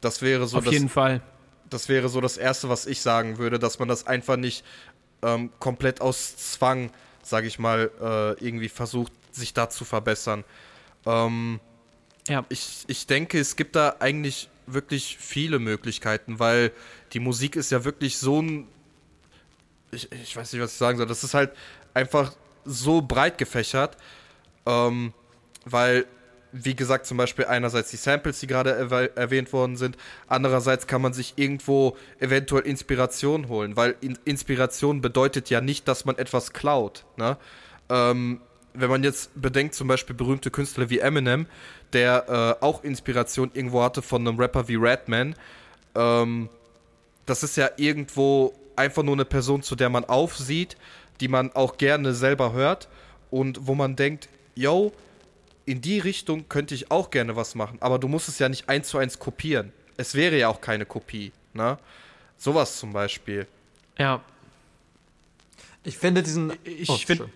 [0.00, 0.58] das wäre so.
[0.58, 1.20] Auf das, jeden Fall.
[1.68, 4.64] Das wäre so das Erste, was ich sagen würde, dass man das einfach nicht
[5.22, 6.90] ähm, komplett aus Zwang,
[7.22, 10.44] sage ich mal, äh, irgendwie versucht, sich da zu verbessern.
[11.04, 11.60] Ähm,
[12.28, 12.44] ja.
[12.48, 16.72] ich, ich denke, es gibt da eigentlich wirklich viele Möglichkeiten, weil
[17.12, 18.66] die Musik ist ja wirklich so ein.
[19.90, 21.06] Ich, ich weiß nicht, was ich sagen soll.
[21.06, 21.52] Das ist halt
[21.92, 22.32] einfach
[22.64, 23.96] so breit gefächert,
[24.66, 25.12] ähm,
[25.64, 26.06] weil,
[26.52, 28.70] wie gesagt, zum Beispiel einerseits die Samples, die gerade
[29.14, 29.96] erwähnt worden sind,
[30.28, 36.04] andererseits kann man sich irgendwo eventuell Inspiration holen, weil In Inspiration bedeutet ja nicht, dass
[36.04, 37.04] man etwas klaut.
[37.16, 37.36] Ne?
[37.88, 38.40] Ähm,
[38.74, 41.46] wenn man jetzt bedenkt, zum Beispiel berühmte Künstler wie Eminem,
[41.92, 45.34] der äh, auch Inspiration irgendwo hatte von einem Rapper wie Redman,
[45.94, 46.48] ähm,
[47.26, 50.76] das ist ja irgendwo einfach nur eine Person, zu der man aufsieht,
[51.20, 52.88] die man auch gerne selber hört
[53.30, 54.92] und wo man denkt, yo,
[55.64, 58.68] in die Richtung könnte ich auch gerne was machen, aber du musst es ja nicht
[58.68, 59.72] eins zu eins kopieren.
[59.96, 61.32] Es wäre ja auch keine Kopie.
[61.52, 61.78] Ne?
[62.36, 63.46] Sowas zum Beispiel.
[63.98, 64.20] Ja.
[65.84, 66.52] Ich finde diesen.
[66.64, 67.28] Ich Oh, finde.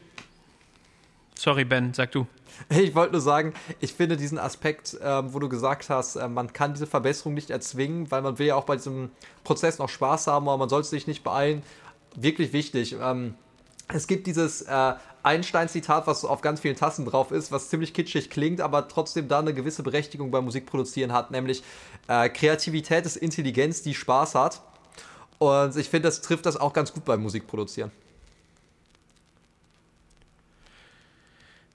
[1.39, 2.27] Sorry, Ben, sag du.
[2.71, 6.55] Ich wollte nur sagen, ich finde diesen Aspekt, ähm, wo du gesagt hast, äh, man
[6.55, 9.11] kann diese Verbesserung nicht erzwingen, weil man will ja auch bei diesem
[9.45, 11.63] Prozess noch Spaß haben, aber man sollte sich nicht beeilen.
[12.15, 12.97] Wirklich wichtig.
[12.99, 13.35] Ähm,
[13.89, 18.31] es gibt dieses äh, Einstein-Zitat, was auf ganz vielen Tassen drauf ist, was ziemlich kitschig
[18.31, 21.63] klingt, aber trotzdem da eine gewisse Berechtigung beim Musikproduzieren hat, nämlich
[22.09, 24.63] äh, Kreativität ist Intelligenz, die Spaß hat.
[25.39, 27.91] Und ich finde, das trifft das auch ganz gut beim Musikproduzieren.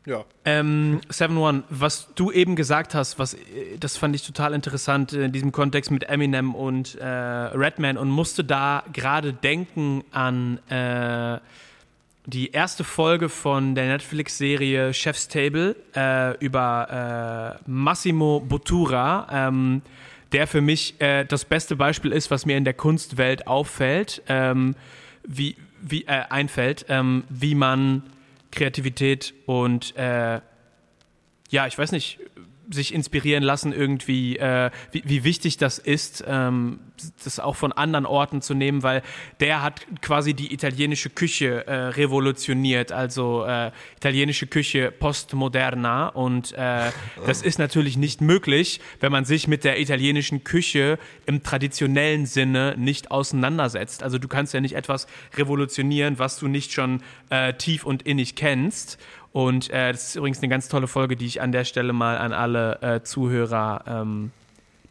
[0.06, 0.26] Ja.
[0.46, 5.32] Ähm, 7-One, was du eben gesagt hast, was, äh, das fand ich total interessant in
[5.32, 11.40] diesem Kontext mit Eminem und äh, Redman und musste da gerade denken an äh,
[12.26, 19.82] die erste Folge von der Netflix-Serie Chef's Table äh, über äh, Massimo Bottura, ähm,
[20.32, 24.76] der für mich äh, das beste Beispiel ist, was mir in der Kunstwelt auffällt, ähm,
[25.24, 28.04] wie, wie äh, einfällt, ähm, wie man
[28.52, 30.42] Kreativität und äh,
[31.50, 32.20] ja, ich weiß nicht,
[32.72, 36.80] sich inspirieren lassen irgendwie, äh, wie, wie wichtig das ist, ähm,
[37.24, 39.02] das auch von anderen Orten zu nehmen, weil
[39.40, 46.92] der hat quasi die italienische Küche äh, revolutioniert, also äh, italienische Küche postmoderna und äh,
[47.26, 52.76] das ist natürlich nicht möglich, wenn man sich mit der italienischen Küche im traditionellen Sinne
[52.78, 54.04] nicht auseinandersetzt.
[54.04, 58.36] Also du kannst ja nicht etwas revolutionieren, was du nicht schon äh, tief und innig
[58.36, 58.98] kennst.
[59.34, 62.18] Und äh, das ist übrigens eine ganz tolle Folge, die ich an der Stelle mal
[62.18, 64.32] an alle äh, Zuhörer, ähm,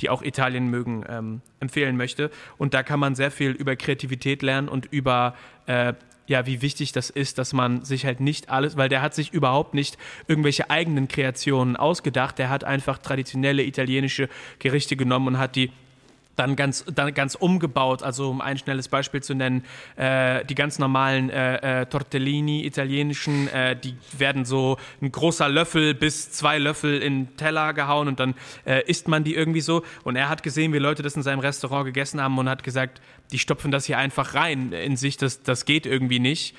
[0.00, 2.30] die auch Italien mögen, ähm, empfehlen möchte.
[2.56, 5.34] Und da kann man sehr viel über Kreativität lernen und über
[5.66, 5.92] äh,
[6.26, 9.32] ja, wie wichtig das ist, dass man sich halt nicht alles, weil der hat sich
[9.32, 9.98] überhaupt nicht
[10.28, 12.38] irgendwelche eigenen Kreationen ausgedacht.
[12.38, 14.28] Der hat einfach traditionelle italienische
[14.60, 15.72] Gerichte genommen und hat die
[16.40, 18.02] dann ganz, dann ganz umgebaut.
[18.02, 19.64] Also um ein schnelles Beispiel zu nennen,
[19.96, 25.92] äh, die ganz normalen äh, äh, Tortellini italienischen, äh, die werden so ein großer Löffel
[25.92, 29.82] bis zwei Löffel in den Teller gehauen und dann äh, isst man die irgendwie so.
[30.02, 33.02] Und er hat gesehen, wie Leute das in seinem Restaurant gegessen haben und hat gesagt,
[33.32, 36.56] die stopfen das hier einfach rein in sich, das, das geht irgendwie nicht.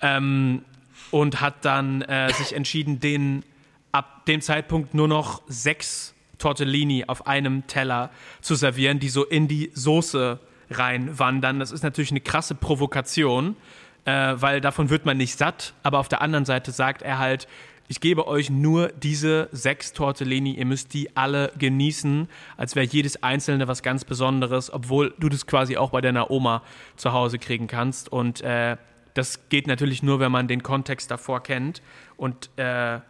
[0.00, 0.64] Ähm,
[1.10, 3.44] und hat dann äh, sich entschieden, den
[3.92, 6.13] ab dem Zeitpunkt nur noch sechs
[6.44, 8.10] Tortellini auf einem Teller
[8.42, 10.38] zu servieren, die so in die Soße
[10.70, 11.58] reinwandern.
[11.58, 13.56] Das ist natürlich eine krasse Provokation,
[14.04, 15.72] äh, weil davon wird man nicht satt.
[15.82, 17.48] Aber auf der anderen Seite sagt er halt,
[17.88, 22.28] ich gebe euch nur diese sechs Tortellini, ihr müsst die alle genießen,
[22.58, 26.62] als wäre jedes einzelne was ganz Besonderes, obwohl du das quasi auch bei deiner Oma
[26.96, 28.12] zu Hause kriegen kannst.
[28.12, 28.76] Und äh,
[29.14, 31.80] das geht natürlich nur, wenn man den Kontext davor kennt.
[32.18, 33.00] Und äh,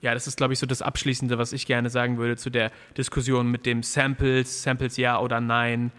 [0.00, 2.70] ja, das ist, glaube ich, so das Abschließende, was ich gerne sagen würde zu der
[2.96, 5.90] Diskussion mit dem Samples, Samples ja oder nein.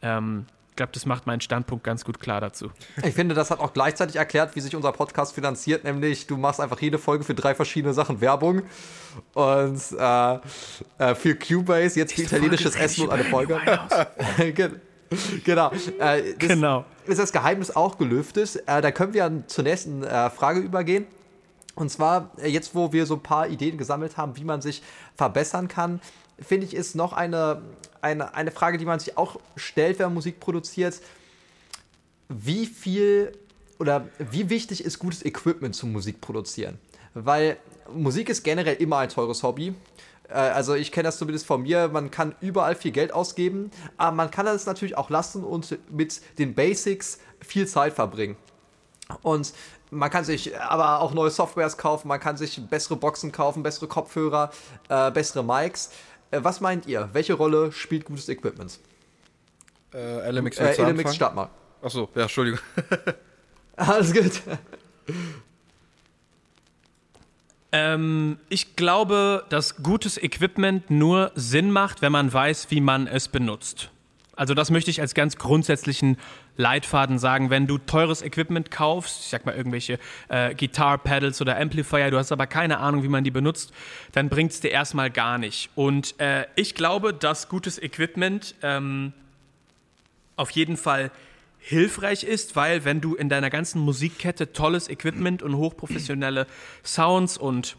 [0.00, 2.70] Ähm, ich glaube, das macht meinen Standpunkt ganz gut klar dazu.
[3.02, 6.60] Ich finde, das hat auch gleichzeitig erklärt, wie sich unser Podcast finanziert, nämlich du machst
[6.60, 8.62] einfach jede Folge für drei verschiedene Sachen Werbung
[9.34, 10.34] und äh,
[10.98, 13.60] äh, für Cubase, jetzt für italienisches Essen und eine Folge.
[15.44, 15.72] genau.
[15.98, 16.84] Äh, das Genau.
[17.06, 18.62] Ist das Geheimnis auch gelüftet?
[18.66, 21.06] Äh, da können wir zur nächsten äh, Frage übergehen.
[21.78, 24.82] Und zwar, äh, jetzt wo wir so ein paar Ideen gesammelt haben, wie man sich
[25.14, 26.00] verbessern kann,
[26.40, 27.62] finde ich, ist noch eine,
[28.00, 31.00] eine, eine Frage, die man sich auch stellt, wenn man Musik produziert.
[32.28, 33.32] Wie viel
[33.78, 36.78] oder wie wichtig ist gutes Equipment zum Musikproduzieren?
[37.14, 37.58] Weil
[37.94, 39.72] Musik ist generell immer ein teures Hobby.
[40.28, 44.16] Äh, Also ich kenne das zumindest von mir, man kann überall viel Geld ausgeben, aber
[44.16, 48.36] man kann das natürlich auch lassen und mit den Basics viel Zeit verbringen.
[49.22, 49.54] Und
[49.90, 53.86] man kann sich aber auch neue Softwares kaufen, man kann sich bessere Boxen kaufen, bessere
[53.88, 54.50] Kopfhörer,
[54.88, 55.90] äh, bessere Mics.
[56.30, 57.08] Äh, was meint ihr?
[57.12, 58.78] Welche Rolle spielt gutes Equipment?
[59.94, 61.14] Äh, LMX Äh, anfangen?
[61.14, 61.48] start mal.
[61.82, 62.60] Achso, ja, Entschuldigung.
[63.76, 64.42] Alles gut.
[67.70, 73.28] Ähm, ich glaube, dass gutes Equipment nur Sinn macht, wenn man weiß, wie man es
[73.28, 73.90] benutzt.
[74.34, 76.16] Also das möchte ich als ganz grundsätzlichen
[76.58, 77.48] Leitfaden sagen.
[77.48, 82.32] Wenn du teures Equipment kaufst, ich sag mal irgendwelche äh, Guitar-Pedals oder Amplifier, du hast
[82.32, 83.72] aber keine Ahnung, wie man die benutzt,
[84.12, 85.70] dann bringt es dir erstmal gar nicht.
[85.74, 89.14] Und äh, ich glaube, dass gutes Equipment ähm,
[90.36, 91.10] auf jeden Fall
[91.60, 96.46] hilfreich ist, weil wenn du in deiner ganzen Musikkette tolles Equipment und hochprofessionelle
[96.84, 97.76] Sounds und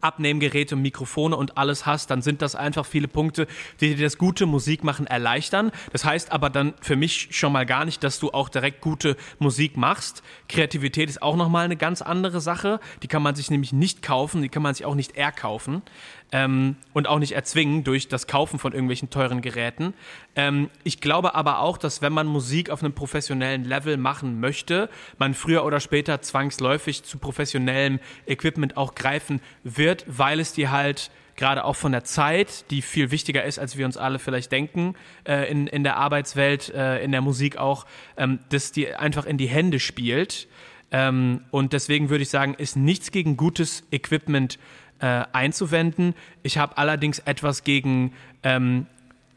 [0.00, 3.46] Abnehmgeräte, Mikrofone und alles hast, dann sind das einfach viele Punkte,
[3.80, 5.70] die dir das gute Musikmachen erleichtern.
[5.92, 9.16] Das heißt aber dann für mich schon mal gar nicht, dass du auch direkt gute
[9.38, 10.22] Musik machst.
[10.48, 12.80] Kreativität ist auch nochmal eine ganz andere Sache.
[13.02, 15.82] Die kann man sich nämlich nicht kaufen, die kann man sich auch nicht erkaufen.
[16.32, 19.94] ähm, und auch nicht erzwingen durch das Kaufen von irgendwelchen teuren Geräten.
[20.34, 24.88] Ähm, ich glaube aber auch, dass wenn man Musik auf einem professionellen Level machen möchte,
[25.18, 29.40] man früher oder später zwangsläufig zu professionellem Equipment auch greifen
[29.82, 33.76] wird, weil es dir halt gerade auch von der Zeit, die viel wichtiger ist, als
[33.76, 37.84] wir uns alle vielleicht denken, äh, in, in der Arbeitswelt, äh, in der Musik auch,
[38.16, 40.46] ähm, dass die einfach in die Hände spielt.
[40.92, 44.60] Ähm, und deswegen würde ich sagen, ist nichts gegen gutes Equipment
[45.00, 46.14] äh, einzuwenden.
[46.44, 48.12] Ich habe allerdings etwas gegen
[48.44, 48.86] ähm,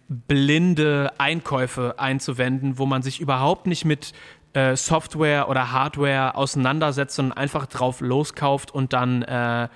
[0.08, 4.14] blinde Einkäufe einzuwenden, wo man sich überhaupt nicht mit
[4.54, 9.70] äh, Software oder Hardware auseinandersetzt, sondern einfach drauf loskauft und dann äh,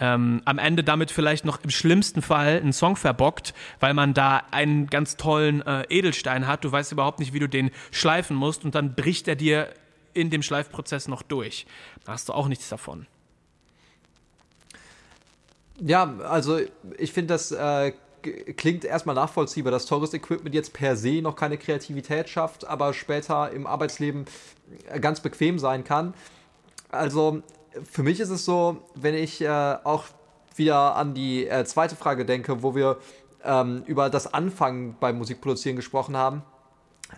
[0.00, 4.42] ähm, am Ende damit vielleicht noch im schlimmsten Fall einen Song verbockt, weil man da
[4.50, 6.64] einen ganz tollen äh, Edelstein hat.
[6.64, 9.68] Du weißt überhaupt nicht, wie du den schleifen musst und dann bricht er dir
[10.14, 11.66] in dem Schleifprozess noch durch.
[12.04, 13.06] Da hast du auch nichts davon.
[15.80, 16.58] Ja, also
[16.98, 17.92] ich finde, das äh,
[18.56, 23.50] klingt erstmal nachvollziehbar, dass teures Equipment jetzt per se noch keine Kreativität schafft, aber später
[23.52, 24.26] im Arbeitsleben
[24.88, 26.14] äh, ganz bequem sein kann.
[26.90, 27.42] Also
[27.84, 30.04] für mich ist es so, wenn ich äh, auch
[30.56, 32.98] wieder an die äh, zweite Frage denke, wo wir
[33.44, 36.42] ähm, über das Anfangen beim Musikproduzieren gesprochen haben,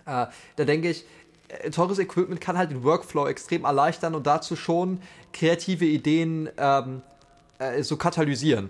[0.05, 1.05] äh, da denke ich,
[1.47, 7.01] äh, teures Equipment kann halt den Workflow extrem erleichtern und dazu schon kreative Ideen ähm,
[7.59, 8.69] äh, so katalysieren.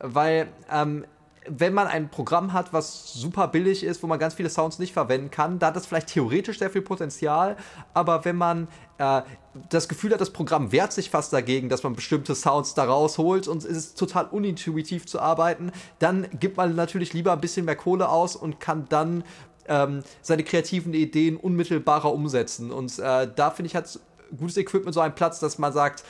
[0.00, 1.04] Weil ähm,
[1.48, 4.92] wenn man ein Programm hat, was super billig ist, wo man ganz viele Sounds nicht
[4.92, 7.56] verwenden kann, da hat das vielleicht theoretisch sehr viel Potenzial,
[7.92, 9.22] aber wenn man äh,
[9.68, 13.48] das Gefühl hat, das Programm wehrt sich fast dagegen, dass man bestimmte Sounds da rausholt
[13.48, 17.76] und es ist total unintuitiv zu arbeiten, dann gibt man natürlich lieber ein bisschen mehr
[17.76, 19.24] Kohle aus und kann dann
[19.66, 22.70] ähm, seine kreativen Ideen unmittelbarer umsetzen.
[22.70, 23.98] Und äh, da finde ich, hat
[24.36, 26.04] gutes Equipment so einen Platz, dass man sagt,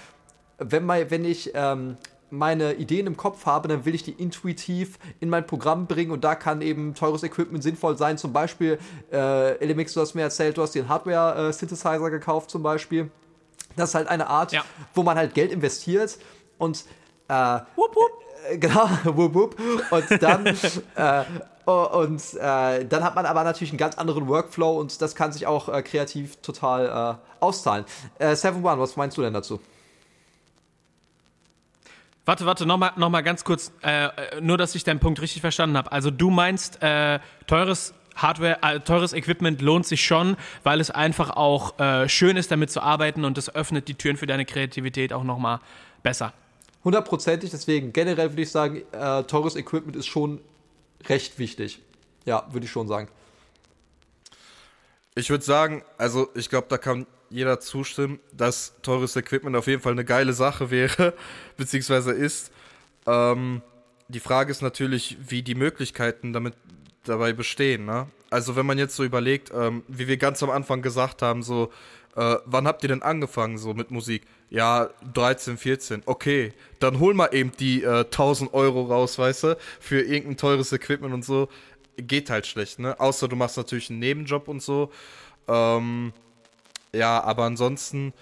[0.59, 1.97] wenn, man, wenn ich ähm,
[2.31, 6.25] meine Ideen im Kopf habe, dann will ich die intuitiv in mein Programm bringen und
[6.25, 8.19] da kann eben teures Equipment sinnvoll sein.
[8.19, 8.79] Zum Beispiel,
[9.13, 13.11] äh, LMX, du hast mir erzählt, du hast den Hardware-Synthesizer gekauft zum Beispiel.
[13.77, 14.65] Das ist halt eine Art, ja.
[14.95, 16.19] wo man halt Geld investiert
[16.59, 16.85] und
[17.29, 18.11] äh, wupp, wupp.
[18.51, 19.57] Äh, genau, wupp, wupp.
[19.91, 20.47] und dann
[20.95, 21.25] äh,
[21.67, 25.47] und äh, dann hat man aber natürlich einen ganz anderen Workflow und das kann sich
[25.47, 27.87] auch äh, kreativ total äh, auszahlen.
[28.19, 29.61] Äh, Seven One, was meinst du denn dazu?
[32.27, 34.09] Warte, warte, nochmal noch mal ganz kurz, äh,
[34.41, 35.93] nur dass ich deinen Punkt richtig verstanden habe.
[35.93, 41.31] Also du meinst, äh, teures Hardware, äh, teures Equipment lohnt sich schon, weil es einfach
[41.31, 45.13] auch äh, schön ist, damit zu arbeiten und es öffnet die Türen für deine Kreativität
[45.13, 45.61] auch nochmal
[46.03, 46.33] besser.
[46.83, 50.41] Hundertprozentig, deswegen generell würde ich sagen, äh, teures Equipment ist schon
[51.07, 51.81] recht wichtig.
[52.25, 53.09] Ja, würde ich schon sagen.
[55.15, 59.83] Ich würde sagen, also ich glaube, da kann jeder zustimmen, dass teures Equipment auf jeden
[59.83, 61.15] Fall eine geile Sache wäre,
[61.57, 62.53] beziehungsweise ist.
[63.07, 63.61] Ähm,
[64.09, 66.55] die Frage ist natürlich, wie die Möglichkeiten damit
[67.03, 67.87] dabei bestehen.
[67.87, 68.07] Ne?
[68.31, 71.73] Also wenn man jetzt so überlegt, ähm, wie wir ganz am Anfang gesagt haben, so,
[72.15, 74.23] äh, wann habt ihr denn angefangen so mit Musik?
[74.49, 76.03] Ja, 13, 14.
[76.07, 80.73] Okay, dann hol mal eben die äh, 1000 Euro raus, weißt du, für irgendein teures
[80.73, 81.49] Equipment und so.
[81.97, 82.99] Geht halt schlecht, ne?
[83.01, 84.93] Außer du machst natürlich einen Nebenjob und so.
[85.49, 86.13] Ähm,
[86.95, 88.13] ja, aber ansonsten,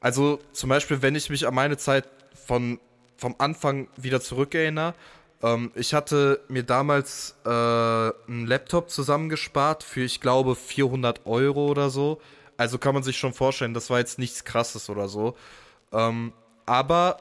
[0.00, 2.08] also zum Beispiel, wenn ich mich an meine Zeit
[2.46, 2.78] von,
[3.16, 4.94] vom Anfang wieder zurückerinnere,
[5.42, 11.90] ähm, ich hatte mir damals äh, einen Laptop zusammengespart für, ich glaube, 400 Euro oder
[11.90, 12.20] so.
[12.56, 15.36] Also kann man sich schon vorstellen, das war jetzt nichts Krasses oder so.
[15.92, 16.32] Ähm,
[16.66, 17.18] aber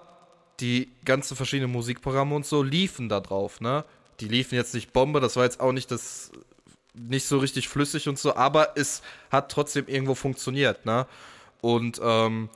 [0.60, 3.86] die ganzen verschiedenen Musikprogramme und so liefen da drauf, ne?
[4.20, 6.32] Die liefen jetzt nicht Bombe, das war jetzt auch nicht das
[6.98, 11.06] nicht so richtig flüssig und so, aber es hat trotzdem irgendwo funktioniert, ne?
[11.62, 12.50] Und ähm,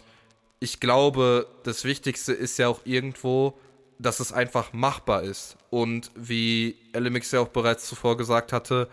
[0.60, 3.58] ich glaube, das Wichtigste ist ja auch irgendwo,
[3.98, 5.58] dass es einfach machbar ist.
[5.70, 8.88] Und wie LMX ja auch bereits zuvor gesagt hatte,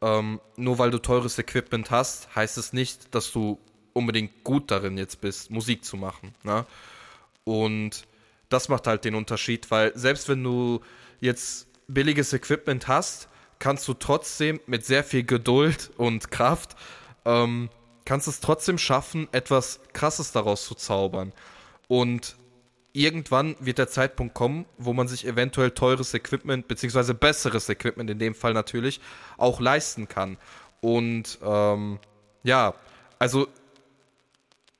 [0.00, 3.58] ähm, nur weil du teures Equipment hast, heißt es nicht, dass du
[3.92, 6.34] unbedingt gut darin jetzt bist, Musik zu machen.
[6.42, 6.66] Ne?
[7.44, 8.06] Und
[8.48, 10.80] das macht halt den Unterschied, weil selbst wenn du
[11.20, 13.28] jetzt billiges Equipment hast,
[13.58, 16.76] kannst du trotzdem mit sehr viel Geduld und Kraft,
[17.24, 17.70] ähm,
[18.04, 21.32] kannst es trotzdem schaffen, etwas Krasses daraus zu zaubern.
[21.88, 22.36] Und
[22.92, 28.18] irgendwann wird der Zeitpunkt kommen, wo man sich eventuell teures Equipment, beziehungsweise besseres Equipment in
[28.18, 29.00] dem Fall natürlich,
[29.36, 30.38] auch leisten kann.
[30.80, 31.98] Und ähm,
[32.42, 32.74] ja,
[33.18, 33.48] also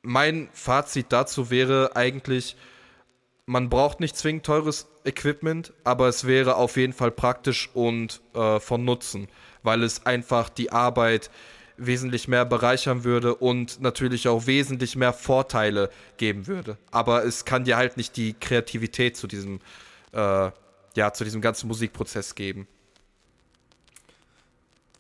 [0.03, 2.57] mein Fazit dazu wäre eigentlich,
[3.47, 8.59] man braucht nicht zwingend teures Equipment, aber es wäre auf jeden Fall praktisch und äh,
[8.59, 9.29] von Nutzen,
[9.63, 11.31] weil es einfach die Arbeit
[11.77, 16.77] wesentlich mehr bereichern würde und natürlich auch wesentlich mehr Vorteile geben würde.
[16.91, 19.61] Aber es kann dir halt nicht die Kreativität zu diesem,
[20.13, 20.51] äh,
[20.97, 22.67] ja, zu diesem ganzen Musikprozess geben.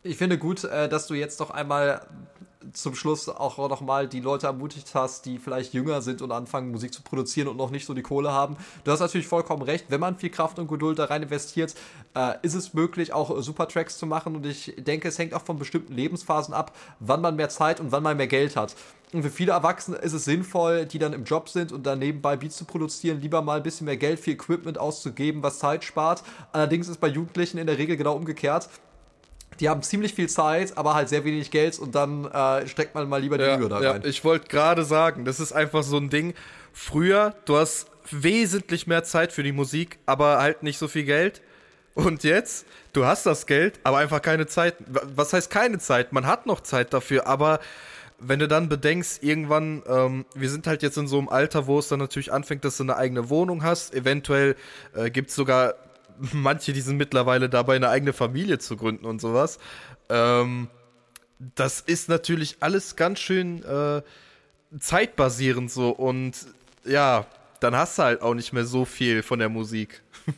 [0.02, 2.06] Ich finde gut, äh, dass du jetzt noch einmal
[2.72, 6.70] zum Schluss auch noch mal die Leute ermutigt hast, die vielleicht jünger sind und anfangen
[6.70, 8.56] Musik zu produzieren und noch nicht so die Kohle haben.
[8.84, 11.74] Du hast natürlich vollkommen recht, wenn man viel Kraft und Geduld da rein investiert,
[12.14, 15.42] äh, ist es möglich, auch super Tracks zu machen und ich denke, es hängt auch
[15.42, 18.74] von bestimmten Lebensphasen ab, wann man mehr Zeit und wann man mehr Geld hat.
[19.12, 22.36] Und für viele Erwachsene ist es sinnvoll, die dann im Job sind und dann nebenbei
[22.36, 26.24] Beats zu produzieren, lieber mal ein bisschen mehr Geld für Equipment auszugeben, was Zeit spart.
[26.52, 28.68] Allerdings ist bei Jugendlichen in der Regel genau umgekehrt
[29.60, 33.08] die haben ziemlich viel Zeit, aber halt sehr wenig Geld und dann äh, steckt man
[33.08, 34.02] mal lieber die ja, Mühe da rein.
[34.02, 36.34] Ja, ich wollte gerade sagen, das ist einfach so ein Ding.
[36.72, 41.42] Früher, du hast wesentlich mehr Zeit für die Musik, aber halt nicht so viel Geld.
[41.94, 44.76] Und jetzt, du hast das Geld, aber einfach keine Zeit.
[44.86, 46.12] Was heißt keine Zeit?
[46.12, 47.60] Man hat noch Zeit dafür, aber
[48.18, 51.78] wenn du dann bedenkst, irgendwann, ähm, wir sind halt jetzt in so einem Alter, wo
[51.78, 53.94] es dann natürlich anfängt, dass du eine eigene Wohnung hast.
[53.94, 54.56] Eventuell
[54.94, 55.74] äh, gibt es sogar
[56.32, 59.58] manche, die sind mittlerweile dabei, eine eigene Familie zu gründen und sowas.
[60.08, 60.68] Ähm,
[61.54, 64.02] das ist natürlich alles ganz schön äh,
[64.78, 66.34] zeitbasierend so und
[66.84, 67.26] ja,
[67.60, 70.02] dann hast du halt auch nicht mehr so viel von der Musik.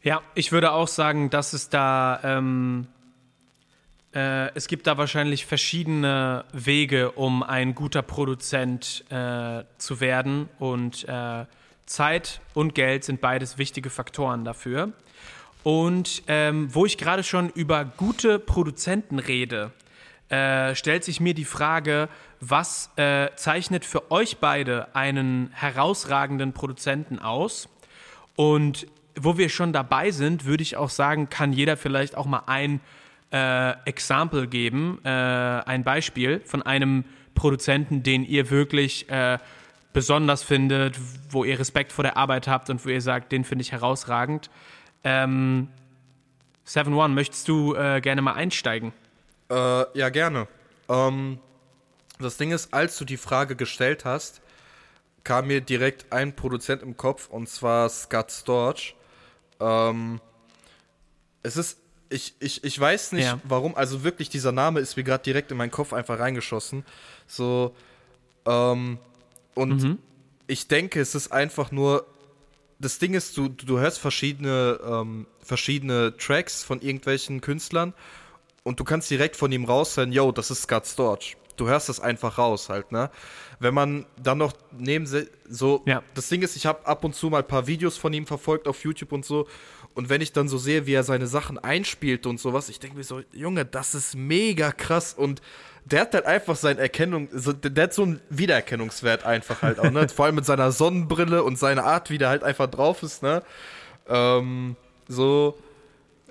[0.00, 2.86] Ja, ich würde auch sagen, dass es da ähm,
[4.14, 10.48] äh, es gibt da wahrscheinlich verschiedene Wege, um ein guter Produzent äh, zu werden.
[10.58, 11.44] Und äh,
[11.86, 14.92] Zeit und Geld sind beides wichtige Faktoren dafür.
[15.62, 19.72] Und ähm, wo ich gerade schon über gute Produzenten rede,
[20.30, 22.08] äh, stellt sich mir die Frage,
[22.40, 27.68] was äh, zeichnet für euch beide einen herausragenden Produzenten aus?
[28.36, 28.86] Und
[29.16, 32.80] wo wir schon dabei sind, würde ich auch sagen, kann jeder vielleicht auch mal ein
[33.30, 37.04] äh, Example geben, äh, ein Beispiel von einem
[37.34, 39.38] Produzenten, den ihr wirklich äh,
[39.92, 40.98] besonders findet,
[41.30, 44.50] wo ihr Respekt vor der Arbeit habt und wo ihr sagt, den finde ich herausragend.
[45.04, 45.68] Ähm,
[46.64, 48.92] Seven One, möchtest du äh, gerne mal einsteigen?
[49.50, 50.48] Äh, ja, gerne.
[50.88, 51.38] Ähm,
[52.18, 54.42] das Ding ist, als du die Frage gestellt hast,
[55.24, 58.96] kam mir direkt ein Produzent im Kopf und zwar Scott Storch.
[59.60, 60.20] Ähm,
[61.42, 61.78] es ist
[62.10, 63.40] ich, ich, ich weiß nicht, ja.
[63.44, 63.74] warum.
[63.74, 66.84] Also wirklich, dieser Name ist mir gerade direkt in meinen Kopf einfach reingeschossen.
[67.26, 67.74] So,
[68.46, 68.98] ähm,
[69.54, 69.98] und mhm.
[70.46, 72.06] ich denke, es ist einfach nur.
[72.80, 77.92] Das Ding ist, du, du hörst verschiedene, ähm, verschiedene Tracks von irgendwelchen Künstlern
[78.62, 81.36] und du kannst direkt von ihm raushören, yo, das ist Scott Storch.
[81.56, 83.10] Du hörst das einfach raus halt, ne?
[83.58, 85.06] Wenn man dann noch neben
[85.48, 86.04] so, ja.
[86.14, 88.68] das Ding ist, ich habe ab und zu mal ein paar Videos von ihm verfolgt
[88.68, 89.48] auf YouTube und so
[89.98, 92.96] und wenn ich dann so sehe, wie er seine Sachen einspielt und sowas, ich denke
[92.96, 95.12] mir so, Junge, das ist mega krass.
[95.12, 95.42] Und
[95.86, 99.90] der hat halt einfach seine Erkennung, so, der hat so einen Wiedererkennungswert einfach halt auch,
[99.90, 100.08] ne?
[100.14, 103.42] Vor allem mit seiner Sonnenbrille und seiner Art, wie der halt einfach drauf ist, ne?
[104.08, 104.76] Ähm,
[105.08, 105.58] so.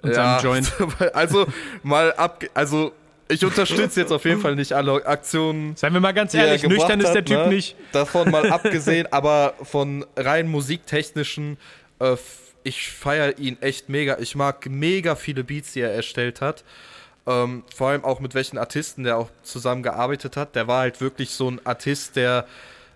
[0.01, 0.71] Und ja, Joint.
[1.13, 1.45] Also,
[1.83, 2.93] mal ab, also,
[3.27, 5.75] ich unterstütze jetzt auf jeden Fall nicht alle Aktionen.
[5.75, 7.47] Seien wir mal ganz ehrlich, nüchtern ist der Typ ne?
[7.49, 7.75] nicht.
[7.91, 11.57] Davon mal abgesehen, aber von rein musiktechnischen
[11.99, 12.15] äh,
[12.67, 14.17] ich feiere ihn echt mega.
[14.19, 16.65] Ich mag mega viele Beats, die er erstellt hat.
[17.25, 20.53] Ähm, vor allem auch mit welchen Artisten der auch zusammengearbeitet hat.
[20.55, 22.45] Der war halt wirklich so ein Artist, der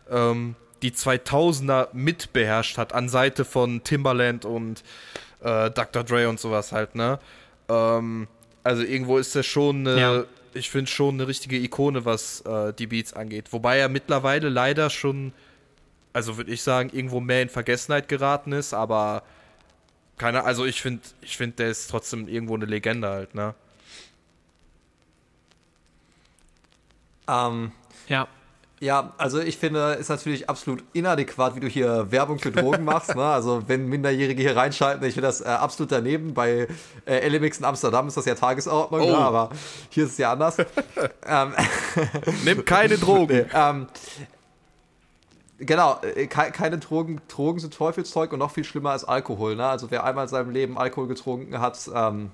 [0.10, 4.84] ähm, die 2000er mitbeherrscht hat, an Seite von Timbaland und
[5.42, 6.04] äh, Dr.
[6.04, 7.20] Dre und sowas halt, ne?
[7.70, 8.28] Ähm,
[8.64, 10.24] also irgendwo ist er schon eine, ja.
[10.54, 13.54] ich finde schon eine richtige Ikone, was äh, die Beats angeht.
[13.54, 15.32] Wobei er mittlerweile leider schon,
[16.12, 19.24] also würde ich sagen, irgendwo mehr in Vergessenheit geraten ist, aber
[20.22, 23.56] keine, also ich finde, ich finde, der ist trotzdem irgendwo eine Legende halt, ne?
[27.28, 27.72] Ähm,
[28.08, 28.28] ja.
[28.80, 33.16] Ja, also ich finde, ist natürlich absolut inadäquat, wie du hier Werbung für Drogen machst.
[33.16, 33.24] Ne?
[33.24, 36.34] Also wenn Minderjährige hier reinschalten, ich finde das äh, absolut daneben.
[36.36, 36.68] Bei
[37.06, 39.08] äh, LMX in Amsterdam ist das ja Tagesordnung, ne?
[39.08, 39.12] oh.
[39.12, 39.18] ne?
[39.18, 39.50] aber
[39.90, 40.58] hier ist es ja anders.
[41.28, 41.54] ähm,
[42.44, 43.38] Nimm keine Drogen.
[43.38, 43.88] Nee, ähm,
[45.64, 47.22] Genau, äh, keine Drogen.
[47.28, 49.56] Drogen sind Teufelszeug und noch viel schlimmer als Alkohol.
[49.56, 49.66] Ne?
[49.66, 52.32] Also wer einmal in seinem Leben Alkohol getrunken hat, ähm,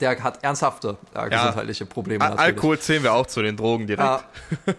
[0.00, 2.24] der hat ernsthafte äh, ja, gesundheitliche Probleme.
[2.24, 2.40] Natürlich.
[2.40, 4.24] Alkohol zählen wir auch zu den Drogen direkt.
[4.66, 4.72] Äh,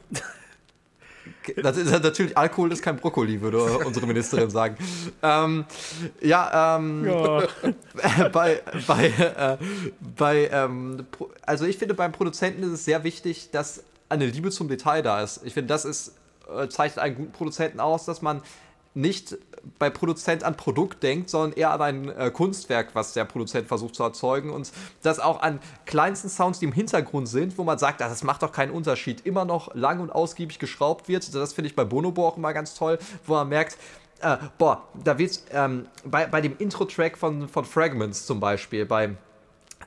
[1.62, 4.76] das ist natürlich, Alkohol ist kein Brokkoli, würde unsere Ministerin sagen.
[5.22, 5.66] Ähm,
[6.22, 7.44] ja, ähm, ja.
[8.32, 9.58] bei, bei, äh,
[10.18, 11.06] bei ähm,
[11.46, 15.22] also ich finde, beim Produzenten ist es sehr wichtig, dass eine Liebe zum Detail da
[15.22, 15.42] ist.
[15.44, 16.14] Ich finde, das ist
[16.56, 18.42] äh, zeichnet einen guten Produzenten aus, dass man
[18.94, 19.38] nicht
[19.78, 23.96] bei Produzent an Produkt denkt, sondern eher an ein äh, Kunstwerk, was der Produzent versucht
[23.96, 24.72] zu erzeugen und
[25.04, 28.42] das auch an kleinsten Sounds, die im Hintergrund sind, wo man sagt, ah, das macht
[28.42, 31.34] doch keinen Unterschied, immer noch lang und ausgiebig geschraubt wird.
[31.36, 33.78] Das finde ich bei Bonobo auch immer ganz toll, wo man merkt,
[34.22, 39.18] äh, boah, da wird ähm, bei, bei dem Intro-Track von, von Fragments zum Beispiel, beim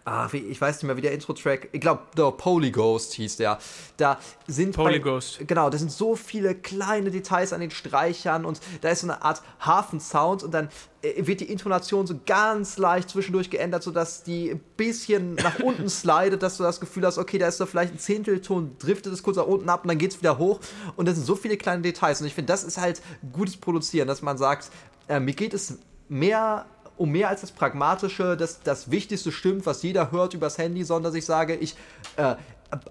[0.05, 3.59] Ah, wie, ich weiß nicht mehr, wie der Intro-Track, ich glaube, der Polyghost hieß der.
[3.99, 5.47] Da sind Polyghost.
[5.47, 9.23] genau, da sind so viele kleine Details an den Streichern und da ist so eine
[9.23, 10.71] Art Hafensound und dann
[11.03, 15.91] äh, wird die Intonation so ganz leicht zwischendurch geändert, sodass die ein bisschen nach unten
[15.91, 19.23] slidet, dass du das Gefühl hast, okay, da ist da vielleicht ein Zehntelton, driftet es
[19.23, 20.61] kurz nach unten ab und dann geht es wieder hoch.
[20.97, 22.23] Und das sind so viele kleine Details.
[22.23, 24.71] Und ich finde, das ist halt gutes Produzieren, dass man sagt,
[25.09, 25.79] äh, mir geht es
[26.09, 26.67] mehr
[27.01, 31.11] um mehr als das Pragmatische, dass das Wichtigste stimmt, was jeder hört übers Handy, sondern
[31.11, 31.75] dass ich sage, ich
[32.17, 32.37] äh,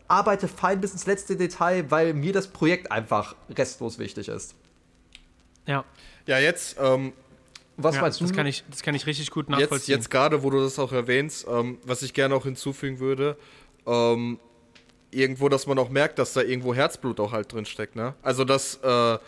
[0.07, 4.55] arbeite fein bis ins letzte Detail, weil mir das Projekt einfach restlos wichtig ist.
[5.68, 5.86] Ja.
[6.26, 6.78] Ja, jetzt.
[6.82, 7.14] Ähm,
[7.78, 8.26] was ja, meinst du?
[8.26, 9.93] Das kann, ich, das kann ich richtig gut nachvollziehen.
[9.93, 13.38] Jetzt, jetzt gerade, wo du das auch erwähnst, ähm, was ich gerne auch hinzufügen würde,
[13.86, 14.39] ähm,
[15.12, 18.16] irgendwo, dass man auch merkt, dass da irgendwo Herzblut auch halt drin steckt, ne?
[18.24, 18.80] Also, dass.
[18.82, 19.20] Äh,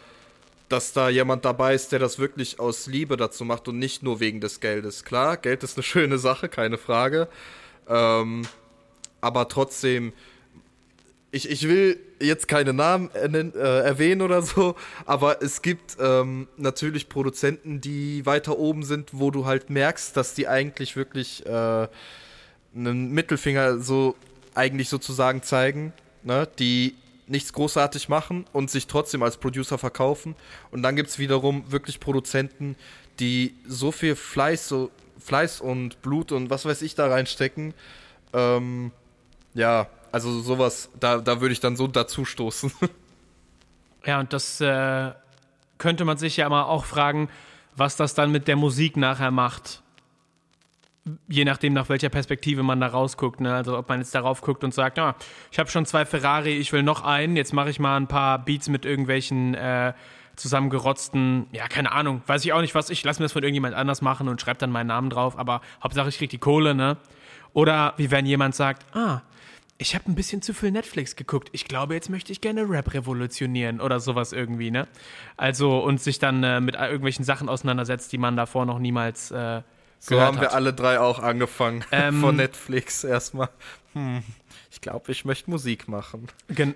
[0.71, 4.19] dass da jemand dabei ist, der das wirklich aus Liebe dazu macht und nicht nur
[4.19, 5.03] wegen des Geldes.
[5.03, 7.27] Klar, Geld ist eine schöne Sache, keine Frage.
[7.87, 8.43] Ähm,
[9.19, 10.13] aber trotzdem,
[11.31, 17.09] ich, ich will jetzt keine Namen äh, erwähnen oder so, aber es gibt ähm, natürlich
[17.09, 21.87] Produzenten, die weiter oben sind, wo du halt merkst, dass die eigentlich wirklich äh,
[22.75, 24.15] einen Mittelfinger so
[24.53, 25.93] eigentlich sozusagen zeigen,
[26.23, 26.47] ne?
[26.59, 26.95] die
[27.27, 30.35] nichts großartig machen und sich trotzdem als Producer verkaufen.
[30.71, 32.75] Und dann gibt es wiederum wirklich Produzenten,
[33.19, 37.73] die so viel Fleiß, so Fleiß und Blut und was weiß ich da reinstecken.
[38.33, 38.91] Ähm,
[39.53, 42.71] ja, also sowas, da, da würde ich dann so dazu stoßen.
[44.03, 45.11] Ja, und das äh,
[45.77, 47.29] könnte man sich ja mal auch fragen,
[47.75, 49.83] was das dann mit der Musik nachher macht
[51.27, 53.41] je nachdem, nach welcher Perspektive man da rausguckt.
[53.41, 53.53] Ne?
[53.53, 55.15] Also ob man jetzt darauf guckt und sagt, ah,
[55.51, 58.39] ich habe schon zwei Ferrari, ich will noch einen, jetzt mache ich mal ein paar
[58.39, 59.93] Beats mit irgendwelchen äh,
[60.35, 63.75] zusammengerotzten, ja, keine Ahnung, weiß ich auch nicht was, ich lasse mir das von irgendjemand
[63.75, 66.97] anders machen und schreibe dann meinen Namen drauf, aber Hauptsache ich kriege die Kohle, ne?
[67.53, 69.21] Oder wie wenn jemand sagt, ah,
[69.77, 71.49] ich habe ein bisschen zu viel Netflix geguckt.
[71.53, 74.87] Ich glaube, jetzt möchte ich gerne Rap revolutionieren oder sowas irgendwie, ne?
[75.37, 79.63] Also und sich dann äh, mit irgendwelchen Sachen auseinandersetzt, die man davor noch niemals äh,
[80.01, 80.55] so haben wir hat.
[80.55, 81.85] alle drei auch angefangen.
[81.91, 83.49] Ähm, Von Netflix erstmal.
[83.93, 84.23] Hm,
[84.71, 86.27] ich glaube, ich möchte Musik machen.
[86.49, 86.75] Gen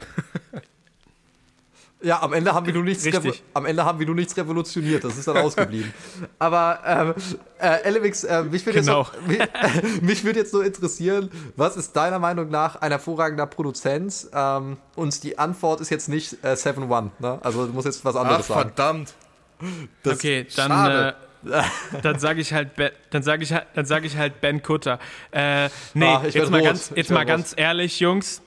[2.06, 3.08] ja, am Ende haben wir nur nichts,
[3.54, 5.04] am Ende haben wir nur nichts revolutioniert.
[5.04, 5.92] Das ist dann ausgeblieben.
[6.40, 7.14] Aber ähm,
[7.58, 9.08] äh, Elemix, äh, mich würde genau.
[9.28, 13.48] jetzt, mich, äh, mich würd jetzt nur interessieren, was ist deiner Meinung nach ein hervorragender
[13.48, 14.28] Produzent?
[14.34, 17.10] Ähm, und die Antwort ist jetzt nicht äh, 7-1.
[17.20, 17.40] Ne?
[17.42, 19.10] Also du musst jetzt was anderes Ach, verdammt.
[19.10, 19.86] sagen.
[20.02, 20.20] Verdammt.
[20.20, 21.14] Okay, dann äh,
[22.02, 22.70] dann sage ich halt,
[23.10, 25.00] dann sage ich dann sage ich halt Ben Kutter.
[25.32, 28.42] Äh, nee, ah, jetzt mal ganz, jetzt mal ganz ehrlich, Jungs,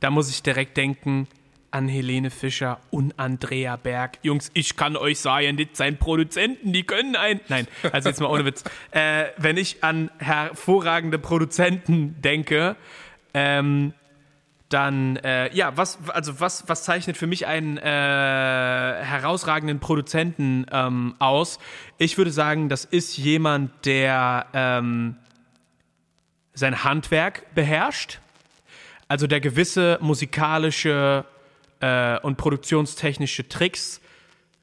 [0.00, 1.28] da muss ich direkt denken
[1.70, 4.18] an Helene Fischer und Andrea Berg.
[4.22, 7.40] Jungs, ich kann euch sagen, das sind Produzenten, die können ein.
[7.48, 8.62] Nein, also jetzt mal ohne Witz.
[8.92, 12.76] Äh, wenn ich an hervorragende Produzenten denke,
[13.34, 13.92] ähm,
[14.74, 21.14] dann, äh, ja, was, also was, was zeichnet für mich einen äh, herausragenden Produzenten ähm,
[21.20, 21.60] aus?
[21.96, 25.14] Ich würde sagen, das ist jemand, der ähm,
[26.54, 28.18] sein Handwerk beherrscht,
[29.06, 31.24] also der gewisse musikalische
[31.78, 34.00] äh, und produktionstechnische Tricks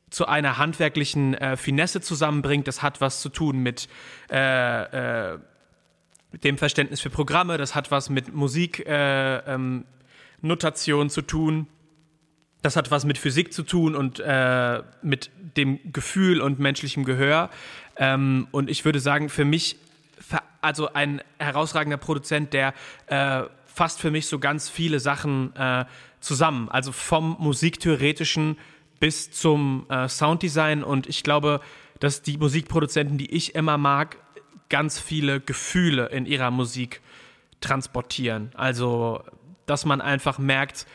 [0.10, 2.68] zu einer handwerklichen äh, Finesse zusammenbringt.
[2.68, 3.88] Das hat was zu tun mit
[4.30, 5.40] äh, äh,
[6.44, 9.86] dem Verständnis für Programme, das hat was mit Musik äh, ähm,
[10.42, 11.68] Notation zu tun.
[12.62, 17.50] Das hat was mit Physik zu tun und äh, mit dem Gefühl und menschlichem Gehör.
[17.98, 19.78] Ähm, und ich würde sagen, für mich,
[20.62, 22.74] also ein herausragender Produzent, der
[23.08, 25.86] äh, fasst für mich so ganz viele Sachen äh,
[26.20, 26.70] zusammen.
[26.70, 28.58] Also vom Musiktheoretischen
[29.00, 30.84] bis zum äh, Sounddesign.
[30.84, 31.62] Und ich glaube,
[32.00, 34.18] dass die Musikproduzenten, die ich immer mag,
[34.70, 37.02] ganz viele Gefühle in ihrer Musik
[37.60, 38.52] transportieren.
[38.56, 39.24] Also
[39.66, 40.86] dass man einfach merkt,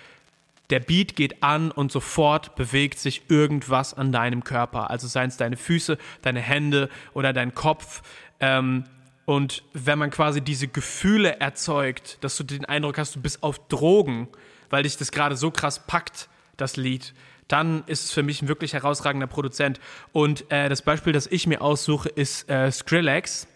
[0.70, 4.90] der Beat geht an und sofort bewegt sich irgendwas an deinem Körper.
[4.90, 8.02] Also seien es deine Füße, deine Hände oder dein Kopf.
[8.40, 8.84] Ähm,
[9.24, 13.58] und wenn man quasi diese Gefühle erzeugt, dass du den Eindruck hast, du bist auf
[13.68, 14.28] Drogen,
[14.70, 17.12] weil dich das gerade so krass packt, das Lied,
[17.48, 19.80] dann ist es für mich ein wirklich herausragender Produzent.
[20.12, 23.46] Und äh, das Beispiel, das ich mir aussuche, ist äh, Skrillex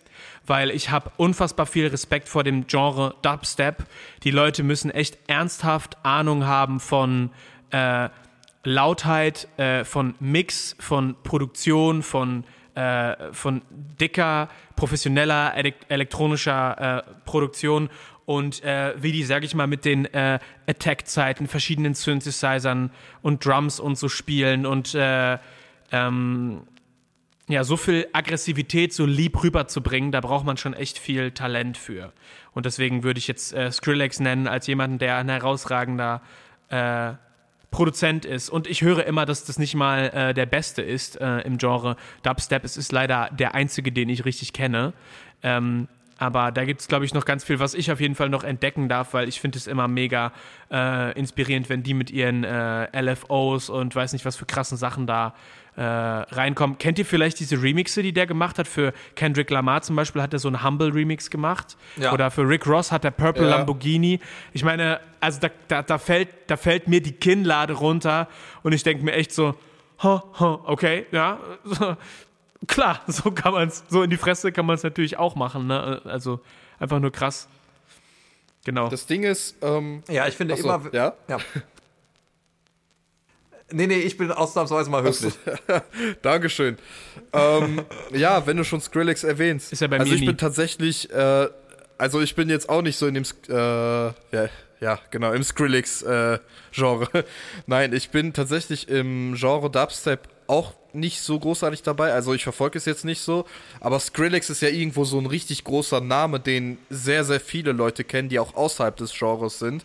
[0.51, 3.87] weil ich habe unfassbar viel Respekt vor dem Genre Dubstep.
[4.25, 7.31] Die Leute müssen echt ernsthaft Ahnung haben von
[7.71, 8.09] äh,
[8.65, 12.43] Lautheit, äh, von Mix, von Produktion, von,
[12.75, 15.55] äh, von dicker, professioneller
[15.89, 17.89] elektronischer äh, Produktion
[18.27, 22.91] und äh, wie die, sag ich mal, mit den äh, Attack-Zeiten, verschiedenen Synthesizern
[23.23, 25.39] und Drums und so spielen und äh,
[25.93, 26.63] ähm,
[27.51, 32.13] ja, so viel Aggressivität so lieb rüberzubringen, da braucht man schon echt viel Talent für.
[32.53, 36.23] Und deswegen würde ich jetzt äh, Skrillex nennen als jemanden, der ein herausragender
[36.69, 37.13] äh,
[37.71, 38.51] Produzent ist.
[38.51, 41.97] Und ich höre immer, dass das nicht mal äh, der Beste ist äh, im Genre
[42.23, 42.65] Dubstep.
[42.65, 44.93] Es ist leider der einzige, den ich richtig kenne.
[45.43, 45.89] Ähm,
[46.21, 48.45] aber da gibt es, glaube ich, noch ganz viel, was ich auf jeden Fall noch
[48.45, 50.33] entdecken darf, weil ich finde es immer mega
[50.71, 55.07] äh, inspirierend, wenn die mit ihren äh, LFOs und weiß nicht was für krassen Sachen
[55.07, 55.35] da
[55.77, 56.77] äh, reinkommen.
[56.77, 58.69] Kennt ihr vielleicht diese Remixe, die der gemacht hat?
[58.69, 61.79] Für Kendrick Lamar zum Beispiel hat er so einen Humble Remix gemacht.
[61.97, 62.13] Ja.
[62.13, 63.57] Oder für Rick Ross hat er Purple ja.
[63.57, 64.21] Lamborghini.
[64.53, 68.29] Ich meine, also da, da, da, fällt, da fällt mir die Kinnlade runter
[68.63, 69.55] und ich denke mir echt so,
[70.03, 71.39] okay, ja,
[72.67, 75.67] klar, so kann man es, so in die Fresse kann man es natürlich auch machen.
[75.67, 76.01] Ne?
[76.05, 76.41] Also
[76.79, 77.49] einfach nur krass.
[78.65, 78.89] Genau.
[78.89, 81.15] Das Ding ist, ähm, ja, ich finde achso, immer, ja.
[81.29, 81.39] ja.
[83.73, 85.35] Nee, nee, ich bin ausnahmsweise mal höflich.
[86.23, 86.77] Dankeschön.
[87.33, 89.73] ähm, ja, wenn du schon Skrillex erwähnst.
[89.73, 90.27] Ist ja bei also mir ich nie.
[90.27, 91.49] bin tatsächlich, äh,
[91.97, 94.49] also ich bin jetzt auch nicht so in dem, äh, ja,
[94.81, 97.09] ja, genau, im Skrillex-Genre.
[97.13, 97.23] Äh,
[97.67, 102.13] Nein, ich bin tatsächlich im Genre Dubstep auch nicht so großartig dabei.
[102.13, 103.47] Also ich verfolge es jetzt nicht so.
[103.81, 108.05] Aber Skrillex ist ja irgendwo so ein richtig großer Name, den sehr, sehr viele Leute
[108.05, 109.85] kennen, die auch außerhalb des Genres sind.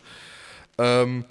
[0.77, 1.25] Ähm,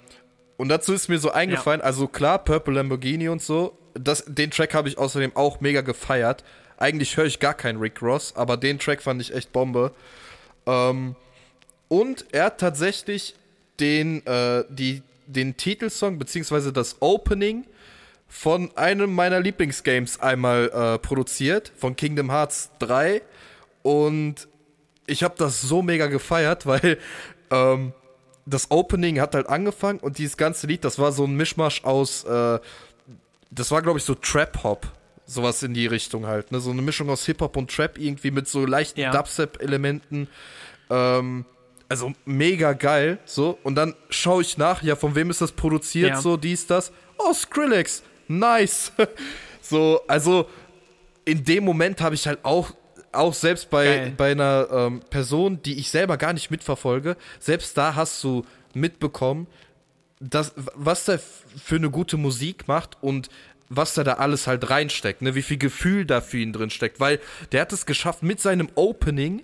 [0.57, 1.85] und dazu ist mir so eingefallen, ja.
[1.85, 6.43] also klar, Purple Lamborghini und so, das, den Track habe ich außerdem auch mega gefeiert.
[6.77, 9.91] Eigentlich höre ich gar keinen Rick Ross, aber den Track fand ich echt Bombe.
[10.65, 11.15] Ähm,
[11.87, 13.35] und er hat tatsächlich
[13.79, 17.65] den, äh, die, den Titelsong beziehungsweise das Opening
[18.37, 23.21] von einem meiner Lieblingsgames einmal äh, produziert, von Kingdom Hearts 3.
[23.81, 24.49] Und
[25.07, 26.97] ich habe das so mega gefeiert, weil
[27.49, 27.93] ähm,
[28.45, 32.25] das Opening hat halt angefangen und dieses ganze Lied, das war so ein Mischmasch aus,
[32.25, 32.59] äh,
[33.51, 34.85] das war glaube ich so Trap-Hop,
[35.25, 36.59] sowas in die Richtung halt, ne?
[36.59, 39.11] So eine Mischung aus Hip-Hop und Trap irgendwie mit so leichten ja.
[39.11, 40.27] Dubstep-Elementen.
[40.89, 41.45] Ähm,
[41.87, 43.57] also mega geil, so.
[43.63, 46.21] Und dann schaue ich nach, ja, von wem ist das produziert, ja.
[46.21, 46.91] so, dies, das.
[47.17, 48.91] Oh, Skrillex, nice.
[49.61, 50.47] so, also
[51.25, 52.73] in dem Moment habe ich halt auch
[53.11, 57.95] auch selbst bei, bei einer ähm, Person, die ich selber gar nicht mitverfolge, selbst da
[57.95, 59.47] hast du mitbekommen,
[60.19, 63.29] dass, was der für eine gute Musik macht und
[63.69, 65.33] was der da alles halt reinsteckt, ne?
[65.33, 67.19] wie viel Gefühl da für ihn drin steckt, weil
[67.51, 69.43] der hat es geschafft, mit seinem Opening,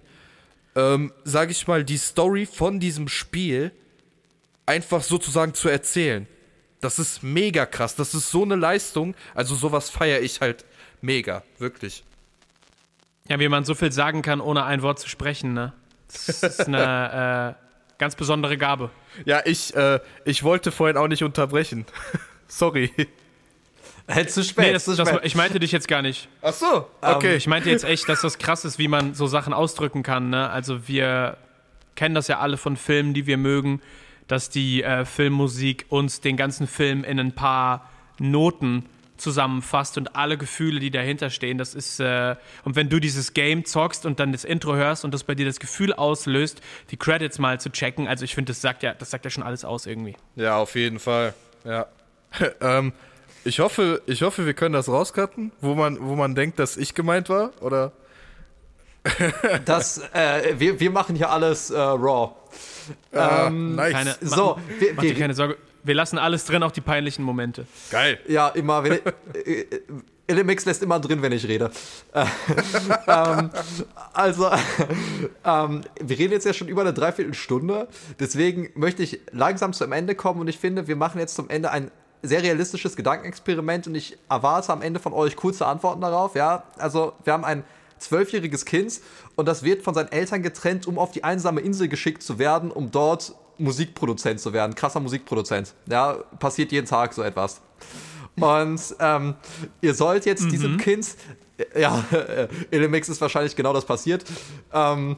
[0.75, 3.71] ähm, sage ich mal, die Story von diesem Spiel
[4.65, 6.27] einfach sozusagen zu erzählen.
[6.81, 10.65] Das ist mega krass, das ist so eine Leistung, also sowas feiere ich halt
[11.01, 12.03] mega, wirklich.
[13.29, 15.73] Ja, wie man so viel sagen kann, ohne ein Wort zu sprechen, ne?
[16.07, 18.89] Das ist eine äh, ganz besondere Gabe.
[19.25, 21.85] Ja, ich, äh, ich wollte vorhin auch nicht unterbrechen.
[22.47, 22.91] Sorry.
[24.07, 24.65] Hey, zu spät.
[24.65, 25.07] Nee, das, zu spät.
[25.07, 26.27] Das, ich meinte dich jetzt gar nicht.
[26.41, 27.31] Ach so, okay.
[27.31, 30.31] Um, ich meinte jetzt echt, dass das krass ist, wie man so Sachen ausdrücken kann.
[30.31, 30.49] Ne?
[30.49, 31.37] Also wir
[31.95, 33.81] kennen das ja alle von Filmen, die wir mögen,
[34.31, 38.85] dass die äh, Filmmusik uns den ganzen Film in ein paar Noten
[39.17, 41.57] zusammenfasst und alle Gefühle, die dahinter stehen.
[41.57, 45.13] Das ist, äh, und wenn du dieses Game zockst und dann das Intro hörst und
[45.13, 48.61] das bei dir das Gefühl auslöst, die Credits mal zu checken, also ich finde, das
[48.61, 50.15] sagt ja, das sagt ja schon alles aus irgendwie.
[50.35, 51.33] Ja, auf jeden Fall.
[51.65, 51.87] Ja.
[52.61, 52.93] ähm,
[53.43, 56.95] ich hoffe, ich hoffe, wir können das rauscutten, wo man, wo man denkt, dass ich
[56.95, 57.91] gemeint war, oder?
[59.65, 62.31] das, äh, wir, wir machen hier alles äh, raw.
[63.13, 63.93] Ah, ähm, nice.
[63.93, 65.57] Keine, so, wir, mach dir keine Sorge.
[65.83, 67.65] Wir lassen alles drin, auch die peinlichen Momente.
[67.89, 68.19] Geil.
[68.27, 68.83] Ja, immer.
[68.83, 69.67] Wenn ich,
[70.31, 71.71] Elemix lässt immer drin, wenn ich rede.
[73.07, 73.49] ähm,
[74.13, 74.49] also,
[75.43, 77.87] ähm, wir reden jetzt ja schon über eine Dreiviertelstunde.
[78.19, 81.71] Deswegen möchte ich langsam zum Ende kommen und ich finde, wir machen jetzt zum Ende
[81.71, 81.91] ein
[82.23, 86.35] sehr realistisches Gedankenexperiment und ich erwarte am Ende von euch kurze Antworten darauf.
[86.35, 87.63] Ja, also wir haben ein
[88.01, 89.01] zwölfjähriges Kind
[89.35, 92.71] und das wird von seinen Eltern getrennt, um auf die einsame Insel geschickt zu werden,
[92.71, 95.73] um dort Musikproduzent zu werden, krasser Musikproduzent.
[95.87, 97.61] Ja, passiert jeden Tag so etwas.
[98.39, 99.35] Und ähm,
[99.81, 100.49] ihr sollt jetzt mhm.
[100.49, 101.15] diesem Kind,
[101.77, 102.03] ja,
[102.71, 104.25] Elemix ist wahrscheinlich genau das passiert.
[104.73, 105.17] Ähm,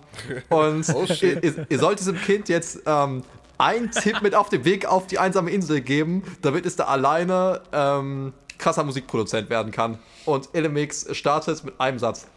[0.50, 3.24] und oh, ihr, ihr, sollt diesem Kind jetzt ähm,
[3.58, 7.62] einen Tipp mit auf den Weg auf die einsame Insel geben, damit es da alleine
[7.72, 10.00] ähm, krasser Musikproduzent werden kann.
[10.26, 12.28] Und Elemix startet mit einem Satz.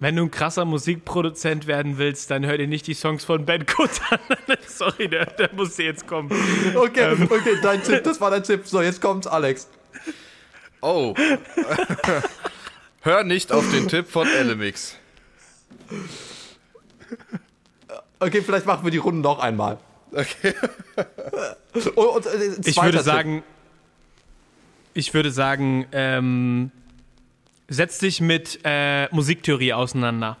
[0.00, 3.66] Wenn du ein krasser Musikproduzent werden willst, dann hör dir nicht die Songs von Ben
[3.66, 4.18] Kut an.
[4.66, 6.32] Sorry, der, der musste jetzt kommen.
[6.74, 7.28] Okay, ähm.
[7.30, 8.66] okay, dein Tipp, das war dein Tipp.
[8.66, 9.68] So, jetzt kommt Alex.
[10.80, 11.14] Oh.
[13.02, 14.96] hör nicht auf den Tipp von Elemix.
[18.18, 19.76] Okay, vielleicht machen wir die Runde noch einmal.
[20.12, 20.54] Okay.
[21.74, 22.30] und, und, äh,
[22.64, 23.06] ich würde Tipp.
[23.06, 23.42] sagen,
[24.94, 26.70] ich würde sagen, ähm,
[27.70, 30.36] setz dich mit äh, Musiktheorie auseinander.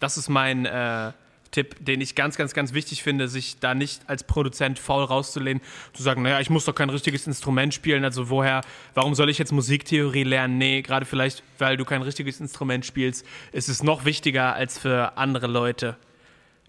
[0.00, 1.12] Das ist mein äh,
[1.52, 5.62] Tipp, den ich ganz, ganz, ganz wichtig finde, sich da nicht als Produzent faul rauszulehnen,
[5.94, 8.60] zu sagen, naja, ich muss doch kein richtiges Instrument spielen, also woher,
[8.94, 10.58] warum soll ich jetzt Musiktheorie lernen?
[10.58, 15.16] Nee, gerade vielleicht, weil du kein richtiges Instrument spielst, ist es noch wichtiger als für
[15.16, 15.96] andere Leute,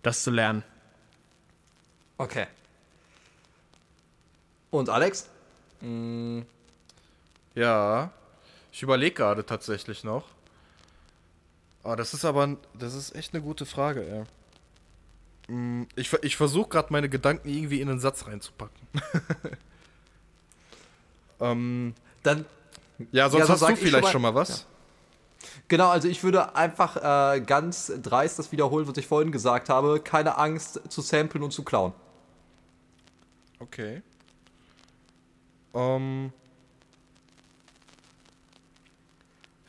[0.04, 0.64] das zu lernen.
[2.20, 2.46] Okay.
[4.70, 5.28] Und Alex?
[5.82, 6.42] Mm,
[7.56, 8.12] ja,
[8.78, 10.24] ich überlege gerade tatsächlich noch.
[11.84, 14.08] Oh, das ist aber, das ist echt eine gute Frage,
[15.50, 15.56] ey.
[15.56, 18.88] Mm, ich, ich versuche gerade meine Gedanken irgendwie in einen Satz reinzupacken.
[21.40, 22.46] ähm, Dann.
[23.12, 24.50] Ja, sonst ja, so hast du vielleicht schon mal, schon mal was.
[24.60, 24.66] Ja.
[25.70, 26.98] Genau, also ich würde einfach
[27.34, 30.02] äh, ganz dreist das wiederholen, was ich vorhin gesagt habe.
[30.02, 31.94] Keine Angst zu samplen und zu klauen.
[33.60, 34.04] Okay.
[35.74, 36.32] Ähm,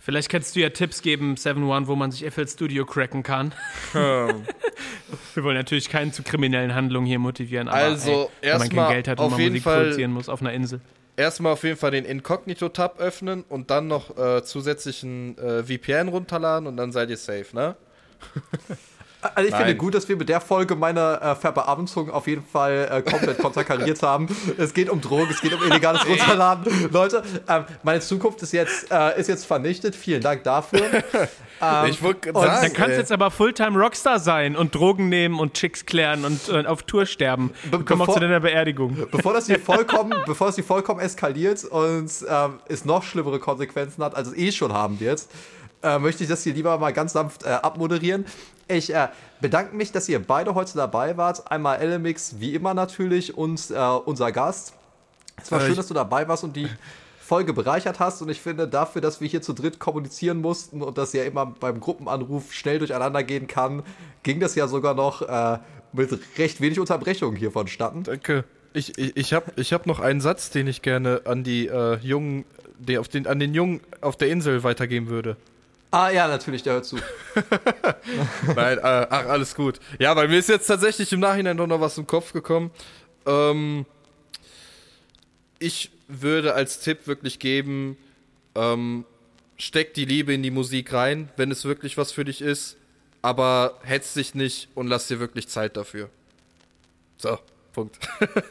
[0.08, 3.52] Vielleicht kannst du ja Tipps geben, 7-1, wo man sich FL Studio cracken kann.
[3.92, 4.46] Hm.
[5.34, 8.92] Wir wollen natürlich keinen zu kriminellen Handlungen hier motivieren, aber also, ey, wenn man kein
[8.94, 10.80] Geld hat und man Musik Fall, produzieren muss auf einer Insel.
[11.14, 16.66] Erstmal auf jeden Fall den Incognito-Tab öffnen und dann noch äh, zusätzlichen äh, VPN runterladen
[16.66, 17.76] und dann seid ihr safe, ne?
[19.20, 19.62] Also ich Nein.
[19.62, 23.38] finde gut, dass wir mit der Folge meine äh, Verbeamtung auf jeden Fall äh, komplett
[23.38, 24.28] konterkariert haben.
[24.56, 26.88] Es geht um Drogen, es geht um illegales Runterladen.
[26.92, 29.96] Leute, ähm, meine Zukunft ist jetzt, äh, ist jetzt vernichtet.
[29.96, 30.82] Vielen Dank dafür.
[31.60, 35.40] ähm, ich wollte sagen, dann kannst du jetzt aber Fulltime Rockstar sein und Drogen nehmen
[35.40, 37.52] und Chicks klären und äh, auf Tour sterben.
[37.72, 39.08] Be Komm auch zu deiner Beerdigung.
[39.10, 44.04] Bevor das hier vollkommen, bevor das hier vollkommen eskaliert und ähm, es noch schlimmere Konsequenzen
[44.04, 45.26] hat, als es eh schon haben wird,
[45.82, 48.24] äh, möchte ich das hier lieber mal ganz sanft äh, abmoderieren.
[48.68, 49.08] Ich äh,
[49.40, 51.50] bedanke mich, dass ihr beide heute dabei wart.
[51.50, 54.74] Einmal LMX, wie immer natürlich, und äh, unser Gast.
[55.40, 56.68] Es war äh, schön, dass du dabei warst und die
[57.20, 58.20] Folge bereichert hast.
[58.20, 61.46] Und ich finde, dafür, dass wir hier zu dritt kommunizieren mussten und das ja immer
[61.46, 63.82] beim Gruppenanruf schnell durcheinander gehen kann,
[64.22, 65.58] ging das ja sogar noch äh,
[65.92, 68.02] mit recht wenig Unterbrechung hier vonstatten.
[68.02, 68.44] Danke.
[68.74, 71.96] Ich, ich, ich habe ich hab noch einen Satz, den ich gerne an die äh,
[72.00, 72.44] Jungen,
[72.78, 75.36] die auf den, an den Jungen auf der Insel weitergeben würde.
[75.90, 76.96] Ah ja, natürlich, der hört zu.
[78.54, 79.80] Nein, äh, ach, alles gut.
[79.98, 82.70] Ja, weil mir ist jetzt tatsächlich im Nachhinein doch noch was im Kopf gekommen.
[83.24, 83.86] Ähm,
[85.58, 87.96] ich würde als Tipp wirklich geben,
[88.54, 89.04] ähm,
[89.56, 92.76] steck die Liebe in die Musik rein, wenn es wirklich was für dich ist,
[93.22, 96.10] aber hetz dich nicht und lass dir wirklich Zeit dafür.
[97.16, 97.38] So,
[97.72, 97.98] Punkt.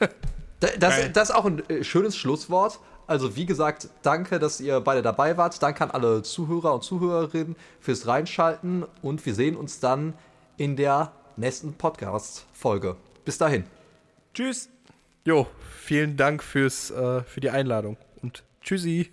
[0.59, 2.79] das, das ist auch ein äh, schönes Schlusswort.
[3.07, 5.61] Also wie gesagt, danke, dass ihr beide dabei wart.
[5.63, 10.13] Danke an alle Zuhörer und Zuhörerinnen fürs Reinschalten und wir sehen uns dann
[10.57, 12.97] in der nächsten Podcast-Folge.
[13.23, 13.63] Bis dahin.
[14.33, 14.69] Tschüss.
[15.23, 15.47] Jo,
[15.79, 19.09] vielen Dank fürs, äh, für die Einladung und tschüssi.